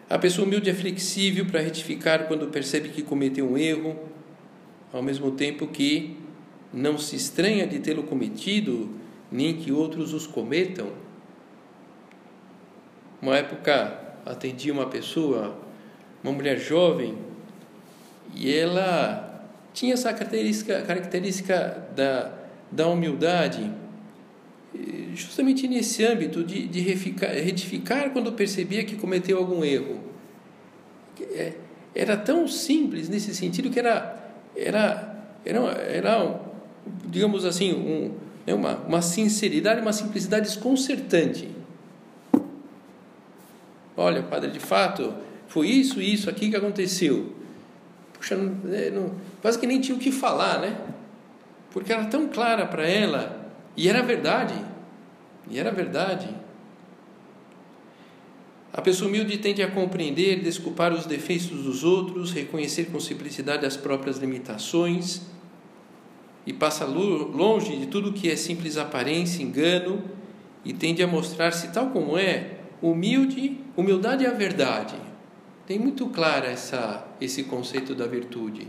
A 0.09 0.17
pessoa 0.17 0.47
humilde 0.47 0.71
é 0.71 0.73
flexível 0.73 1.45
para 1.45 1.59
retificar 1.59 2.27
quando 2.27 2.47
percebe 2.47 2.89
que 2.89 3.03
cometeu 3.03 3.47
um 3.47 3.55
erro, 3.55 3.95
ao 4.91 5.03
mesmo 5.03 5.31
tempo 5.31 5.67
que 5.67 6.17
não 6.73 6.97
se 6.97 7.15
estranha 7.15 7.67
de 7.67 7.77
tê-lo 7.77 8.01
cometido, 8.01 8.89
nem 9.31 9.55
que 9.55 9.71
outros 9.71 10.11
os 10.11 10.25
cometam. 10.25 10.91
Uma 13.21 13.37
época 13.37 13.99
atendi 14.25 14.71
uma 14.71 14.87
pessoa, 14.87 15.55
uma 16.23 16.33
mulher 16.33 16.57
jovem, 16.57 17.15
e 18.33 18.51
ela 18.51 19.47
tinha 19.73 19.93
essa 19.93 20.11
característica, 20.11 20.81
característica 20.81 21.87
da, 21.95 22.33
da 22.71 22.87
humildade 22.87 23.71
justamente 25.15 25.67
nesse 25.67 26.05
âmbito 26.05 26.43
de, 26.43 26.67
de 26.67 26.79
retificar 26.79 28.11
quando 28.11 28.31
percebia 28.31 28.83
que 28.83 28.95
cometeu 28.95 29.37
algum 29.37 29.63
erro. 29.63 29.99
É, 31.31 31.53
era 31.93 32.15
tão 32.15 32.47
simples 32.47 33.09
nesse 33.09 33.33
sentido 33.35 33.69
que 33.69 33.79
era, 33.79 34.31
era, 34.55 35.17
era, 35.43 35.59
era 35.59 36.39
digamos 37.05 37.45
assim, 37.45 37.73
um, 37.73 38.13
né, 38.45 38.53
uma, 38.53 38.75
uma 38.77 39.01
sinceridade, 39.01 39.81
uma 39.81 39.93
simplicidade 39.93 40.47
desconcertante. 40.47 41.49
Olha, 43.97 44.23
padre, 44.23 44.51
de 44.51 44.59
fato, 44.59 45.13
foi 45.47 45.67
isso 45.67 46.01
e 46.01 46.13
isso 46.13 46.29
aqui 46.29 46.49
que 46.49 46.55
aconteceu. 46.55 47.33
Puxa, 48.13 48.37
não, 48.37 48.73
é, 48.73 48.89
não, 48.89 49.11
quase 49.41 49.59
que 49.59 49.67
nem 49.67 49.81
tinha 49.81 49.97
o 49.97 49.99
que 49.99 50.11
falar, 50.11 50.61
né? 50.61 50.77
Porque 51.71 51.91
era 51.91 52.05
tão 52.05 52.27
clara 52.27 52.65
para 52.65 52.87
ela 52.87 53.38
e 53.75 53.87
era 53.87 54.01
verdade. 54.01 54.55
E 55.49 55.57
era 55.57 55.71
verdade. 55.71 56.29
A 58.71 58.81
pessoa 58.81 59.09
humilde 59.09 59.37
tende 59.37 59.63
a 59.63 59.71
compreender, 59.71 60.41
desculpar 60.41 60.93
os 60.93 61.05
defeitos 61.05 61.47
dos 61.47 61.83
outros, 61.83 62.31
reconhecer 62.31 62.85
com 62.85 62.99
simplicidade 62.99 63.65
as 63.65 63.75
próprias 63.75 64.17
limitações 64.17 65.21
e 66.45 66.53
passa 66.53 66.85
longe 66.85 67.77
de 67.77 67.87
tudo 67.87 68.13
que 68.13 68.29
é 68.29 68.35
simples 68.35 68.77
aparência, 68.77 69.43
engano 69.43 70.03
e 70.63 70.73
tende 70.73 71.01
a 71.01 71.07
mostrar-se 71.07 71.71
tal 71.71 71.89
como 71.89 72.17
é, 72.17 72.59
humilde, 72.81 73.57
humildade 73.75 74.25
é 74.25 74.29
a 74.29 74.33
verdade. 74.33 74.95
Tem 75.65 75.79
muito 75.79 76.07
clara 76.07 76.47
essa, 76.47 77.07
esse 77.19 77.43
conceito 77.43 77.95
da 77.95 78.07
virtude. 78.07 78.67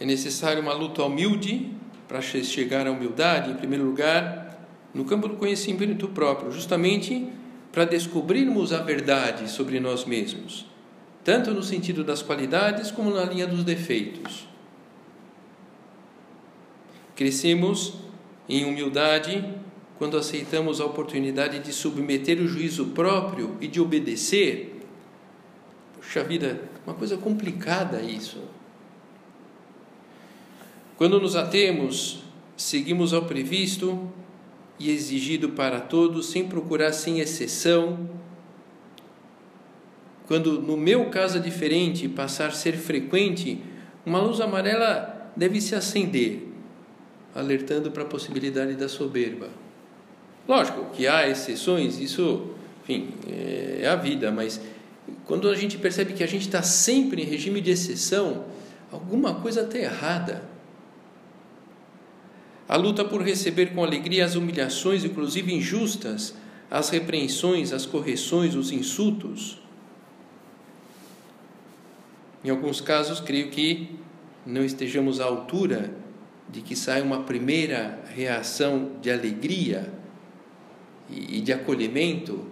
É 0.00 0.06
necessário 0.06 0.62
uma 0.62 0.72
luta 0.72 1.02
humilde 1.02 1.70
para 2.06 2.20
chegar 2.20 2.86
à 2.86 2.90
humildade, 2.90 3.50
em 3.50 3.54
primeiro 3.54 3.84
lugar, 3.84 4.66
no 4.94 5.04
campo 5.04 5.28
do 5.28 5.36
conhecimento 5.36 6.08
próprio, 6.08 6.50
justamente 6.50 7.28
para 7.72 7.84
descobrirmos 7.84 8.72
a 8.72 8.82
verdade 8.82 9.50
sobre 9.50 9.78
nós 9.78 10.04
mesmos, 10.04 10.66
tanto 11.22 11.52
no 11.52 11.62
sentido 11.62 12.02
das 12.02 12.22
qualidades 12.22 12.90
como 12.90 13.10
na 13.10 13.24
linha 13.24 13.46
dos 13.46 13.62
defeitos. 13.62 14.48
Crescemos 17.14 17.94
em 18.48 18.64
humildade 18.64 19.44
quando 19.98 20.16
aceitamos 20.16 20.80
a 20.80 20.86
oportunidade 20.86 21.58
de 21.58 21.72
submeter 21.72 22.40
o 22.40 22.46
juízo 22.46 22.86
próprio 22.86 23.56
e 23.60 23.66
de 23.66 23.80
obedecer. 23.80 24.80
Puxa 25.96 26.22
vida, 26.22 26.62
uma 26.86 26.94
coisa 26.94 27.16
complicada 27.16 28.00
isso. 28.00 28.40
Quando 30.98 31.20
nos 31.20 31.36
atemos, 31.36 32.24
seguimos 32.56 33.14
ao 33.14 33.24
previsto 33.24 34.10
e 34.80 34.90
exigido 34.90 35.50
para 35.50 35.78
todos, 35.78 36.26
sem 36.26 36.48
procurar 36.48 36.92
sem 36.92 37.20
exceção. 37.20 38.10
Quando 40.26 40.60
no 40.60 40.76
meu 40.76 41.08
caso 41.08 41.38
é 41.38 41.40
diferente, 41.40 42.08
passar 42.08 42.48
a 42.48 42.50
ser 42.50 42.72
frequente, 42.72 43.62
uma 44.04 44.20
luz 44.20 44.40
amarela 44.40 45.30
deve 45.36 45.60
se 45.60 45.76
acender, 45.76 46.48
alertando 47.32 47.92
para 47.92 48.02
a 48.02 48.06
possibilidade 48.06 48.74
da 48.74 48.88
soberba. 48.88 49.50
Lógico 50.48 50.86
que 50.86 51.06
há 51.06 51.28
exceções, 51.28 52.00
isso, 52.00 52.54
enfim, 52.82 53.10
é 53.80 53.86
a 53.86 53.94
vida, 53.94 54.32
mas 54.32 54.60
quando 55.26 55.48
a 55.48 55.54
gente 55.54 55.78
percebe 55.78 56.12
que 56.12 56.24
a 56.24 56.28
gente 56.28 56.42
está 56.42 56.60
sempre 56.60 57.22
em 57.22 57.24
regime 57.24 57.60
de 57.60 57.70
exceção, 57.70 58.46
alguma 58.90 59.36
coisa 59.36 59.60
está 59.60 59.78
errada. 59.78 60.57
A 62.68 62.76
luta 62.76 63.02
por 63.02 63.22
receber 63.22 63.72
com 63.72 63.82
alegria 63.82 64.26
as 64.26 64.34
humilhações, 64.34 65.02
inclusive 65.02 65.54
injustas, 65.54 66.34
as 66.70 66.90
repreensões, 66.90 67.72
as 67.72 67.86
correções, 67.86 68.54
os 68.54 68.70
insultos. 68.70 69.58
Em 72.44 72.50
alguns 72.50 72.82
casos, 72.82 73.20
creio 73.20 73.48
que 73.48 73.96
não 74.44 74.62
estejamos 74.64 75.18
à 75.18 75.24
altura 75.24 75.94
de 76.48 76.60
que 76.60 76.76
saia 76.76 77.02
uma 77.02 77.22
primeira 77.22 78.02
reação 78.14 78.92
de 79.00 79.10
alegria 79.10 79.92
e 81.10 81.40
de 81.40 81.52
acolhimento, 81.52 82.46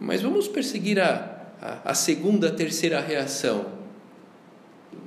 mas 0.00 0.22
vamos 0.22 0.48
perseguir 0.48 0.98
a, 0.98 1.46
a, 1.60 1.90
a 1.90 1.94
segunda, 1.94 2.48
a 2.48 2.52
terceira 2.52 3.00
reação. 3.00 3.66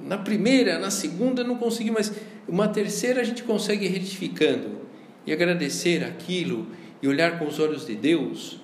Na 0.03 0.17
primeira, 0.17 0.79
na 0.79 0.91
segunda 0.91 1.43
não 1.43 1.57
consegui, 1.57 1.91
mas 1.91 2.13
uma 2.49 2.67
terceira 2.67 3.21
a 3.21 3.23
gente 3.23 3.43
consegue 3.43 3.87
retificando 3.87 4.79
e 5.25 5.31
agradecer 5.31 6.03
aquilo 6.03 6.67
e 7.01 7.07
olhar 7.07 7.39
com 7.39 7.47
os 7.47 7.59
olhos 7.59 7.85
de 7.85 7.95
Deus. 7.95 8.59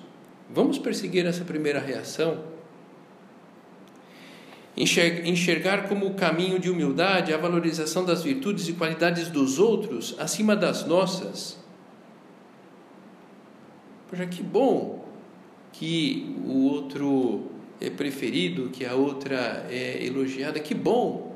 Vamos 0.50 0.78
perseguir 0.78 1.24
essa 1.26 1.44
primeira 1.44 1.80
reação 1.80 2.56
enxergar 4.76 5.88
como 5.88 6.12
caminho 6.14 6.58
de 6.58 6.68
humildade 6.68 7.32
a 7.32 7.38
valorização 7.38 8.04
das 8.04 8.22
virtudes 8.22 8.68
e 8.68 8.74
qualidades 8.74 9.30
dos 9.30 9.58
outros 9.58 10.14
acima 10.18 10.54
das 10.54 10.86
nossas. 10.86 11.58
Poxa, 14.08 14.26
que 14.26 14.42
bom 14.42 15.04
que 15.72 16.36
o 16.44 16.64
outro 16.64 17.50
é 17.80 17.88
preferido, 17.88 18.68
que 18.70 18.84
a 18.84 18.94
outra 18.94 19.66
é 19.70 20.04
elogiada, 20.04 20.60
que 20.60 20.74
bom. 20.74 21.35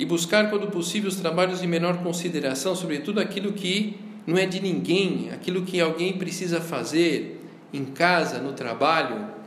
E 0.00 0.06
buscar, 0.06 0.48
quando 0.48 0.68
possível, 0.68 1.10
os 1.10 1.16
trabalhos 1.16 1.60
de 1.60 1.66
menor 1.66 2.02
consideração, 2.02 2.74
sobretudo 2.74 3.20
aquilo 3.20 3.52
que 3.52 4.00
não 4.26 4.38
é 4.38 4.46
de 4.46 4.58
ninguém, 4.60 5.28
aquilo 5.30 5.62
que 5.62 5.78
alguém 5.78 6.16
precisa 6.16 6.60
fazer 6.60 7.44
em 7.72 7.84
casa, 7.84 8.38
no 8.38 8.54
trabalho 8.54 9.40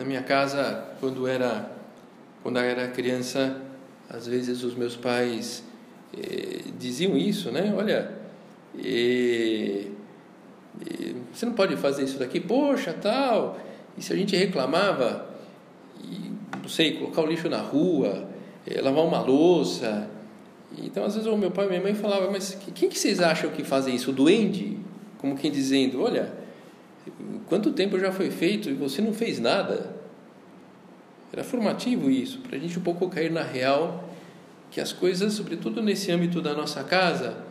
Na 0.00 0.06
minha 0.06 0.22
casa, 0.22 0.82
quando 0.98 1.26
era 1.26 1.70
quando 2.42 2.58
eu 2.58 2.62
era 2.62 2.88
criança, 2.88 3.60
às 4.08 4.26
vezes 4.26 4.62
os 4.62 4.74
meus 4.74 4.96
pais 4.96 5.62
eh, 6.16 6.62
diziam 6.78 7.18
isso, 7.18 7.50
né? 7.50 7.74
Olha, 7.76 8.10
eh, 8.82 9.88
eh, 10.80 11.14
você 11.30 11.44
não 11.44 11.52
pode 11.52 11.76
fazer 11.76 12.04
isso 12.04 12.18
daqui, 12.18 12.40
poxa, 12.40 12.94
tal. 12.94 13.60
E 13.98 14.02
se 14.02 14.10
a 14.10 14.16
gente 14.16 14.34
reclamava, 14.34 15.28
sei, 16.70 16.92
colocar 16.92 17.22
o 17.22 17.26
lixo 17.26 17.48
na 17.50 17.60
rua, 17.60 18.28
eh, 18.66 18.80
lavar 18.80 19.04
uma 19.04 19.20
louça. 19.20 20.08
Então, 20.82 21.04
às 21.04 21.14
vezes, 21.14 21.28
o 21.28 21.36
meu 21.36 21.50
pai 21.50 21.66
e 21.66 21.68
minha 21.68 21.82
mãe 21.82 21.94
falavam, 21.94 22.30
mas 22.30 22.56
quem 22.74 22.88
que 22.88 22.98
vocês 22.98 23.20
acham 23.20 23.50
que 23.50 23.62
fazem 23.62 23.94
isso? 23.94 24.10
O 24.10 24.14
duende? 24.14 24.78
Como 25.18 25.36
quem 25.36 25.50
dizendo, 25.50 26.02
olha, 26.02 26.32
Quanto 27.46 27.72
tempo 27.72 27.98
já 27.98 28.12
foi 28.12 28.30
feito 28.30 28.68
e 28.68 28.74
você 28.74 29.02
não 29.02 29.12
fez 29.12 29.38
nada? 29.38 29.96
Era 31.32 31.44
formativo 31.44 32.10
isso, 32.10 32.38
para 32.40 32.56
a 32.56 32.60
gente 32.60 32.78
um 32.78 32.82
pouco 32.82 33.08
cair 33.08 33.30
na 33.30 33.42
real 33.42 34.08
que 34.70 34.80
as 34.80 34.92
coisas, 34.92 35.32
sobretudo 35.32 35.82
nesse 35.82 36.12
âmbito 36.12 36.40
da 36.40 36.54
nossa 36.54 36.84
casa, 36.84 37.44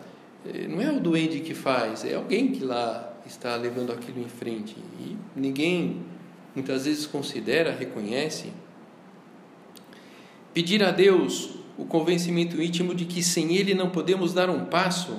eh, 0.45 0.67
não 0.67 0.81
é 0.81 0.89
o 0.89 1.01
doente 1.01 1.41
que 1.41 1.53
faz, 1.53 2.05
é 2.05 2.15
alguém 2.15 2.51
que 2.51 2.63
lá 2.63 3.13
está 3.25 3.57
levando 3.57 3.91
aquilo 3.91 4.21
em 4.21 4.29
frente. 4.29 4.77
E 5.01 5.17
ninguém 5.35 5.97
muitas 6.55 6.85
vezes 6.85 7.05
considera, 7.05 7.71
reconhece. 7.71 8.53
Pedir 10.53 10.83
a 10.83 10.91
Deus 10.91 11.51
o 11.77 11.85
convencimento 11.85 12.61
íntimo 12.61 12.93
de 12.93 13.05
que 13.05 13.23
sem 13.23 13.55
Ele 13.55 13.73
não 13.73 13.89
podemos 13.89 14.33
dar 14.33 14.49
um 14.49 14.65
passo. 14.65 15.17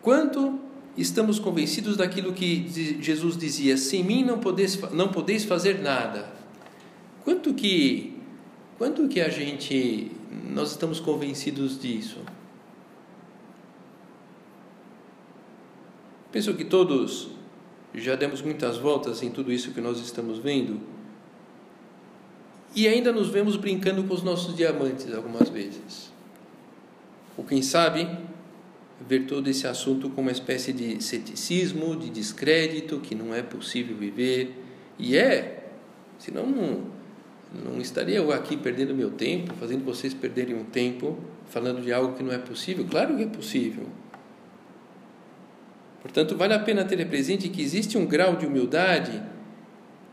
Quanto 0.00 0.58
estamos 0.96 1.38
convencidos 1.38 1.96
daquilo 1.96 2.32
que 2.32 2.98
Jesus 3.00 3.36
dizia: 3.36 3.76
sem 3.76 4.02
mim 4.02 4.24
não 4.24 4.38
podeis, 4.38 4.80
não 4.92 5.08
podeis 5.08 5.44
fazer 5.44 5.80
nada. 5.80 6.32
Quanto 7.24 7.54
que, 7.54 8.16
quanto 8.78 9.08
que 9.08 9.20
a 9.20 9.28
gente, 9.28 10.10
nós 10.50 10.70
estamos 10.70 10.98
convencidos 10.98 11.80
disso? 11.80 12.18
Penso 16.32 16.54
que 16.54 16.64
todos 16.64 17.28
já 17.94 18.16
demos 18.16 18.40
muitas 18.40 18.78
voltas 18.78 19.22
em 19.22 19.30
tudo 19.30 19.52
isso 19.52 19.72
que 19.72 19.80
nós 19.80 20.00
estamos 20.00 20.38
vendo 20.38 20.80
e 22.74 22.88
ainda 22.88 23.12
nos 23.12 23.28
vemos 23.28 23.56
brincando 23.56 24.02
com 24.04 24.14
os 24.14 24.22
nossos 24.22 24.56
diamantes 24.56 25.12
algumas 25.12 25.48
vezes. 25.48 26.10
Ou 27.36 27.44
quem 27.44 27.62
sabe, 27.62 28.08
ver 29.00 29.26
todo 29.26 29.48
esse 29.48 29.66
assunto 29.66 30.08
como 30.10 30.28
uma 30.28 30.32
espécie 30.32 30.72
de 30.72 31.02
ceticismo, 31.02 31.96
de 31.96 32.10
descrédito, 32.10 33.00
que 33.00 33.14
não 33.14 33.34
é 33.34 33.42
possível 33.42 33.96
viver. 33.96 34.54
E 34.98 35.16
é, 35.16 35.68
senão 36.18 36.46
não, 36.46 36.82
não 37.64 37.80
estaria 37.80 38.16
eu 38.16 38.32
aqui 38.32 38.56
perdendo 38.56 38.94
meu 38.94 39.10
tempo, 39.10 39.54
fazendo 39.54 39.84
vocês 39.84 40.14
perderem 40.14 40.54
um 40.54 40.64
tempo, 40.64 41.18
falando 41.46 41.82
de 41.82 41.92
algo 41.92 42.14
que 42.14 42.22
não 42.22 42.32
é 42.32 42.38
possível. 42.38 42.86
Claro 42.88 43.16
que 43.16 43.22
é 43.22 43.26
possível. 43.26 43.86
Portanto, 46.00 46.36
vale 46.36 46.54
a 46.54 46.58
pena 46.58 46.84
ter 46.84 47.04
presente 47.08 47.48
que 47.48 47.62
existe 47.62 47.96
um 47.96 48.06
grau 48.06 48.36
de 48.36 48.46
humildade 48.46 49.22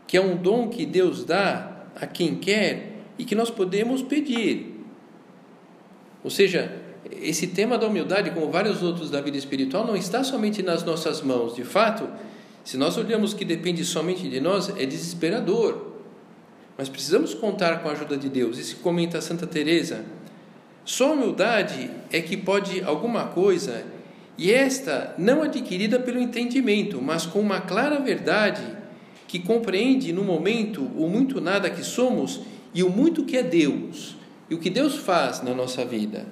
que 0.06 0.16
é 0.16 0.20
um 0.20 0.36
dom 0.36 0.68
que 0.68 0.84
Deus 0.84 1.24
dá 1.24 1.69
a 1.96 2.06
quem 2.06 2.36
quer 2.36 2.92
e 3.18 3.24
que 3.24 3.34
nós 3.34 3.50
podemos 3.50 4.02
pedir. 4.02 4.84
Ou 6.22 6.30
seja, 6.30 6.72
esse 7.10 7.48
tema 7.48 7.78
da 7.78 7.86
humildade, 7.86 8.30
como 8.30 8.50
vários 8.50 8.82
outros 8.82 9.10
da 9.10 9.20
vida 9.20 9.36
espiritual, 9.36 9.86
não 9.86 9.96
está 9.96 10.22
somente 10.22 10.62
nas 10.62 10.84
nossas 10.84 11.22
mãos. 11.22 11.54
De 11.54 11.64
fato, 11.64 12.08
se 12.64 12.76
nós 12.76 12.96
olhamos 12.96 13.34
que 13.34 13.44
depende 13.44 13.84
somente 13.84 14.28
de 14.28 14.40
nós, 14.40 14.68
é 14.76 14.84
desesperador. 14.84 15.92
Mas 16.76 16.88
precisamos 16.88 17.34
contar 17.34 17.82
com 17.82 17.88
a 17.88 17.92
ajuda 17.92 18.16
de 18.16 18.28
Deus. 18.28 18.58
Isso 18.58 18.76
comenta 18.76 19.20
Santa 19.20 19.46
Teresa. 19.46 20.04
Só 20.84 21.12
humildade 21.12 21.90
é 22.10 22.20
que 22.20 22.36
pode 22.36 22.82
alguma 22.82 23.26
coisa, 23.26 23.84
e 24.36 24.50
esta 24.50 25.14
não 25.18 25.42
adquirida 25.42 26.00
pelo 26.00 26.18
entendimento, 26.18 27.00
mas 27.02 27.26
com 27.26 27.38
uma 27.38 27.60
clara 27.60 28.00
verdade 28.00 28.62
que 29.30 29.38
compreende 29.38 30.12
no 30.12 30.24
momento 30.24 30.82
o 30.96 31.08
muito 31.08 31.40
nada 31.40 31.70
que 31.70 31.84
somos 31.84 32.40
e 32.74 32.82
o 32.82 32.90
muito 32.90 33.24
que 33.24 33.36
é 33.36 33.44
Deus, 33.44 34.16
e 34.50 34.54
o 34.56 34.58
que 34.58 34.68
Deus 34.68 34.96
faz 34.96 35.40
na 35.40 35.54
nossa 35.54 35.84
vida. 35.84 36.26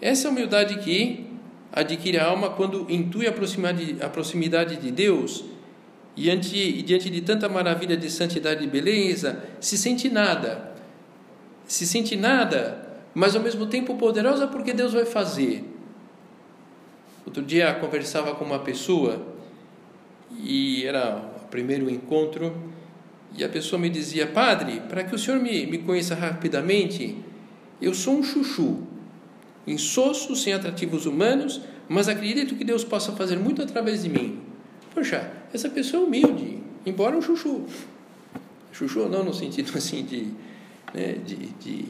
Essa 0.00 0.30
humildade 0.30 0.78
que 0.78 1.26
adquire 1.70 2.16
a 2.16 2.24
alma 2.24 2.48
quando 2.48 2.86
intui 2.88 3.26
a 3.26 3.32
proximidade, 3.32 3.98
a 4.00 4.08
proximidade 4.08 4.76
de 4.76 4.90
Deus 4.90 5.44
e 6.16 6.22
diante, 6.22 6.56
e 6.56 6.80
diante 6.80 7.10
de 7.10 7.20
tanta 7.20 7.50
maravilha 7.50 7.98
de 7.98 8.10
santidade 8.10 8.64
e 8.64 8.66
beleza, 8.66 9.44
se 9.60 9.76
sente 9.76 10.08
nada. 10.08 10.72
Se 11.66 11.86
sente 11.86 12.16
nada, 12.16 13.02
mas 13.14 13.36
ao 13.36 13.42
mesmo 13.42 13.66
tempo 13.66 13.94
poderosa 13.96 14.46
porque 14.46 14.72
Deus 14.72 14.94
vai 14.94 15.04
fazer. 15.04 15.64
Outro 17.26 17.42
dia 17.42 17.74
conversava 17.74 18.34
com 18.34 18.44
uma 18.46 18.60
pessoa 18.60 19.20
e 20.42 20.86
era 20.86 21.39
primeiro 21.50 21.90
encontro 21.90 22.54
e 23.36 23.44
a 23.44 23.48
pessoa 23.48 23.80
me 23.80 23.88
dizia: 23.88 24.26
Padre, 24.26 24.80
para 24.88 25.04
que 25.04 25.14
o 25.14 25.18
senhor 25.18 25.40
me, 25.40 25.66
me 25.66 25.78
conheça 25.78 26.14
rapidamente, 26.14 27.16
eu 27.80 27.94
sou 27.94 28.14
um 28.14 28.22
chuchu 28.22 28.86
insosso, 29.66 30.34
sem 30.34 30.52
atrativos 30.52 31.06
humanos, 31.06 31.60
mas 31.88 32.08
acredito 32.08 32.54
que 32.54 32.64
Deus 32.64 32.84
possa 32.84 33.12
fazer 33.12 33.38
muito 33.38 33.62
através 33.62 34.02
de 34.02 34.08
mim. 34.08 34.40
Poxa, 34.94 35.30
essa 35.52 35.68
pessoa 35.68 36.02
é 36.02 36.06
humilde, 36.06 36.58
embora 36.84 37.16
um 37.16 37.22
chuchu. 37.22 37.64
Chuchu 38.72 39.08
não 39.08 39.24
no 39.24 39.34
sentido 39.34 39.70
assim 39.76 40.04
de, 40.04 40.28
né, 40.94 41.14
de, 41.24 41.36
de 41.36 41.84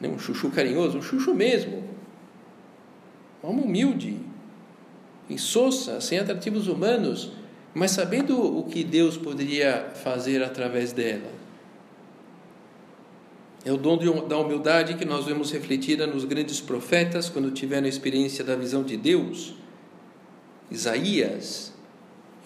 né, 0.00 0.08
um 0.08 0.18
chuchu 0.18 0.50
carinhoso, 0.50 0.98
um 0.98 1.02
chuchu 1.02 1.34
mesmo. 1.34 1.84
Uma 3.42 3.62
humilde, 3.62 4.16
insossa, 5.28 6.00
sem 6.00 6.18
atrativos 6.18 6.66
humanos, 6.66 7.32
mas 7.74 7.90
sabendo 7.90 8.40
o 8.40 8.64
que 8.64 8.82
Deus 8.82 9.16
poderia 9.16 9.90
fazer 10.02 10.42
através 10.42 10.92
dela. 10.92 11.30
É 13.64 13.72
o 13.72 13.76
dom 13.76 14.26
da 14.26 14.38
humildade 14.38 14.94
que 14.94 15.04
nós 15.04 15.26
vemos 15.26 15.50
refletida 15.50 16.06
nos 16.06 16.24
grandes 16.24 16.60
profetas 16.60 17.28
quando 17.28 17.50
tiveram 17.50 17.86
a 17.86 17.88
experiência 17.88 18.44
da 18.44 18.56
visão 18.56 18.82
de 18.82 18.96
Deus. 18.96 19.54
Isaías, 20.70 21.72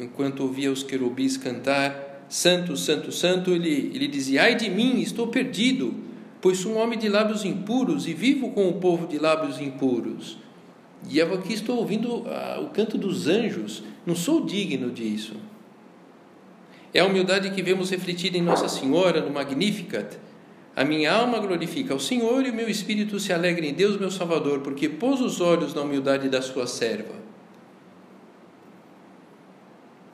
enquanto 0.00 0.40
ouvia 0.40 0.72
os 0.72 0.82
querubins 0.82 1.36
cantar 1.36 2.26
Santo, 2.28 2.76
Santo, 2.78 3.12
Santo, 3.12 3.50
ele, 3.50 3.92
ele 3.94 4.08
dizia: 4.08 4.44
Ai 4.44 4.54
de 4.54 4.70
mim, 4.70 5.00
estou 5.00 5.28
perdido, 5.28 5.94
pois 6.40 6.58
sou 6.58 6.72
um 6.72 6.78
homem 6.78 6.98
de 6.98 7.08
lábios 7.08 7.44
impuros 7.44 8.06
e 8.08 8.14
vivo 8.14 8.50
com 8.52 8.68
o 8.68 8.80
povo 8.80 9.06
de 9.06 9.18
lábios 9.18 9.60
impuros. 9.60 10.38
E 11.08 11.18
eu 11.18 11.34
aqui 11.34 11.52
estou 11.52 11.78
ouvindo 11.78 12.24
ah, 12.26 12.60
o 12.62 12.70
canto 12.70 12.96
dos 12.96 13.26
anjos, 13.26 13.82
não 14.06 14.14
sou 14.14 14.44
digno 14.44 14.90
disso. 14.90 15.34
É 16.94 17.00
a 17.00 17.06
humildade 17.06 17.50
que 17.50 17.62
vemos 17.62 17.90
refletida 17.90 18.36
em 18.36 18.42
Nossa 18.42 18.68
Senhora 18.68 19.20
no 19.20 19.30
Magnificat 19.30 20.18
a 20.74 20.84
minha 20.84 21.12
alma 21.12 21.38
glorifica 21.38 21.92
ao 21.92 22.00
Senhor 22.00 22.46
e 22.46 22.50
o 22.50 22.54
meu 22.54 22.68
espírito 22.68 23.20
se 23.20 23.30
alegra 23.30 23.66
em 23.66 23.74
Deus, 23.74 23.98
meu 23.98 24.10
Salvador, 24.10 24.60
porque 24.60 24.88
pôs 24.88 25.20
os 25.20 25.38
olhos 25.38 25.74
na 25.74 25.82
humildade 25.82 26.30
da 26.30 26.40
sua 26.40 26.66
serva. 26.66 27.14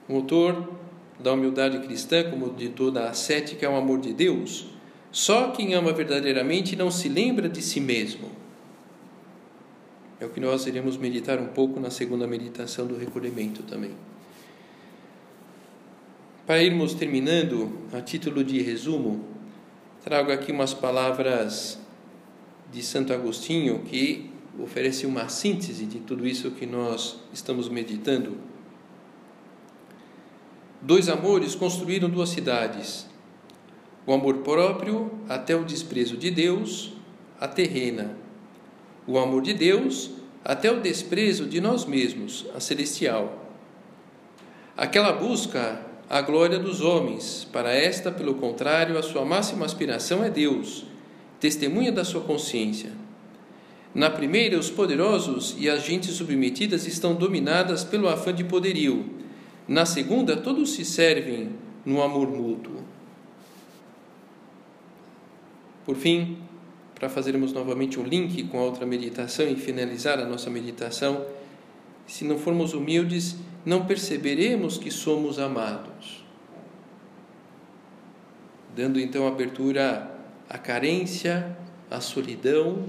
O 0.08 0.16
autor 0.16 0.72
da 1.20 1.32
humildade 1.32 1.78
cristã, 1.86 2.28
como 2.28 2.52
de 2.54 2.70
toda 2.70 3.04
a 3.04 3.10
ascética, 3.10 3.66
é 3.66 3.68
o 3.68 3.76
amor 3.76 4.00
de 4.00 4.12
Deus. 4.12 4.66
Só 5.12 5.52
quem 5.52 5.74
ama 5.74 5.92
verdadeiramente 5.92 6.74
não 6.74 6.90
se 6.90 7.08
lembra 7.08 7.48
de 7.48 7.62
si 7.62 7.80
mesmo. 7.80 8.28
É 10.20 10.26
o 10.26 10.30
que 10.30 10.40
nós 10.40 10.66
iremos 10.66 10.96
meditar 10.96 11.38
um 11.38 11.46
pouco 11.46 11.78
na 11.78 11.90
segunda 11.90 12.26
meditação 12.26 12.86
do 12.86 12.96
recolhimento 12.96 13.62
também. 13.62 13.92
Para 16.44 16.62
irmos 16.62 16.94
terminando, 16.94 17.70
a 17.92 18.00
título 18.00 18.42
de 18.42 18.60
resumo, 18.60 19.24
trago 20.02 20.32
aqui 20.32 20.50
umas 20.50 20.74
palavras 20.74 21.78
de 22.72 22.82
Santo 22.82 23.12
Agostinho 23.12 23.80
que 23.80 24.30
oferece 24.58 25.06
uma 25.06 25.28
síntese 25.28 25.86
de 25.86 26.00
tudo 26.00 26.26
isso 26.26 26.50
que 26.50 26.66
nós 26.66 27.20
estamos 27.32 27.68
meditando. 27.68 28.38
Dois 30.80 31.08
amores 31.08 31.54
construíram 31.54 32.08
duas 32.08 32.30
cidades. 32.30 33.06
O 34.06 34.12
amor 34.12 34.38
próprio 34.38 35.10
até 35.28 35.54
o 35.54 35.64
desprezo 35.64 36.16
de 36.16 36.30
Deus, 36.30 36.92
a 37.38 37.46
terrena. 37.46 38.16
O 39.08 39.18
amor 39.18 39.40
de 39.40 39.54
Deus 39.54 40.10
até 40.44 40.70
o 40.70 40.80
desprezo 40.80 41.46
de 41.46 41.62
nós 41.62 41.86
mesmos, 41.86 42.44
a 42.54 42.60
celestial. 42.60 43.50
Aquela 44.76 45.12
busca 45.12 45.82
a 46.10 46.20
glória 46.20 46.58
dos 46.58 46.82
homens, 46.82 47.46
para 47.50 47.72
esta, 47.72 48.10
pelo 48.10 48.34
contrário, 48.34 48.98
a 48.98 49.02
sua 49.02 49.24
máxima 49.24 49.64
aspiração 49.64 50.22
é 50.22 50.28
Deus, 50.28 50.84
testemunha 51.40 51.90
da 51.90 52.04
sua 52.04 52.20
consciência. 52.20 52.90
Na 53.94 54.10
primeira, 54.10 54.58
os 54.58 54.70
poderosos 54.70 55.56
e 55.58 55.70
as 55.70 55.84
gentes 55.84 56.14
submetidas 56.14 56.86
estão 56.86 57.14
dominadas 57.14 57.84
pelo 57.84 58.08
afã 58.08 58.32
de 58.32 58.44
poderio. 58.44 59.06
Na 59.66 59.86
segunda, 59.86 60.36
todos 60.36 60.72
se 60.72 60.84
servem 60.84 61.50
no 61.84 62.02
amor 62.02 62.30
mútuo. 62.30 62.84
Por 65.84 65.96
fim, 65.96 66.38
para 66.98 67.08
fazermos 67.08 67.52
novamente 67.52 68.00
um 68.00 68.02
link 68.02 68.42
com 68.44 68.58
a 68.58 68.62
outra 68.62 68.84
meditação 68.84 69.46
e 69.46 69.54
finalizar 69.54 70.18
a 70.18 70.26
nossa 70.26 70.50
meditação, 70.50 71.24
se 72.06 72.24
não 72.24 72.38
formos 72.38 72.74
humildes, 72.74 73.36
não 73.64 73.86
perceberemos 73.86 74.78
que 74.78 74.90
somos 74.90 75.38
amados. 75.38 76.24
Dando 78.74 78.98
então 78.98 79.28
abertura 79.28 80.10
à 80.48 80.58
carência, 80.58 81.56
à 81.90 82.00
solidão, 82.00 82.84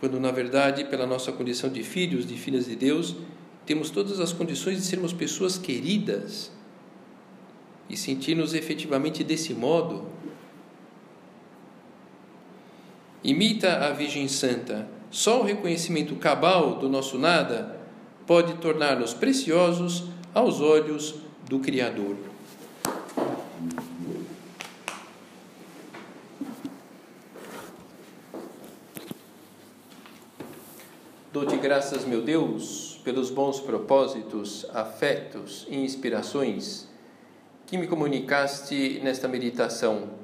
quando 0.00 0.18
na 0.18 0.30
verdade, 0.30 0.84
pela 0.84 1.06
nossa 1.06 1.30
condição 1.30 1.70
de 1.70 1.82
filhos, 1.82 2.26
de 2.26 2.34
filhas 2.34 2.66
de 2.66 2.74
Deus, 2.74 3.16
temos 3.64 3.90
todas 3.90 4.20
as 4.20 4.32
condições 4.32 4.76
de 4.76 4.82
sermos 4.82 5.12
pessoas 5.12 5.56
queridas 5.56 6.50
e 7.88 7.96
sentir-nos 7.96 8.52
efetivamente 8.52 9.22
desse 9.22 9.54
modo. 9.54 10.06
Imita 13.24 13.86
a 13.86 13.90
Virgem 13.90 14.28
Santa. 14.28 14.86
Só 15.10 15.40
o 15.40 15.44
reconhecimento 15.44 16.14
cabal 16.16 16.74
do 16.74 16.90
nosso 16.90 17.18
nada 17.18 17.80
pode 18.26 18.52
tornar-nos 18.58 19.14
preciosos 19.14 20.04
aos 20.34 20.60
olhos 20.60 21.14
do 21.48 21.58
Criador. 21.58 22.16
Dou-te 31.32 31.56
graças, 31.56 32.04
meu 32.04 32.20
Deus, 32.20 33.00
pelos 33.02 33.30
bons 33.30 33.58
propósitos, 33.58 34.66
afetos 34.74 35.66
e 35.70 35.76
inspirações 35.76 36.86
que 37.66 37.78
me 37.78 37.86
comunicaste 37.86 39.00
nesta 39.02 39.26
meditação. 39.26 40.23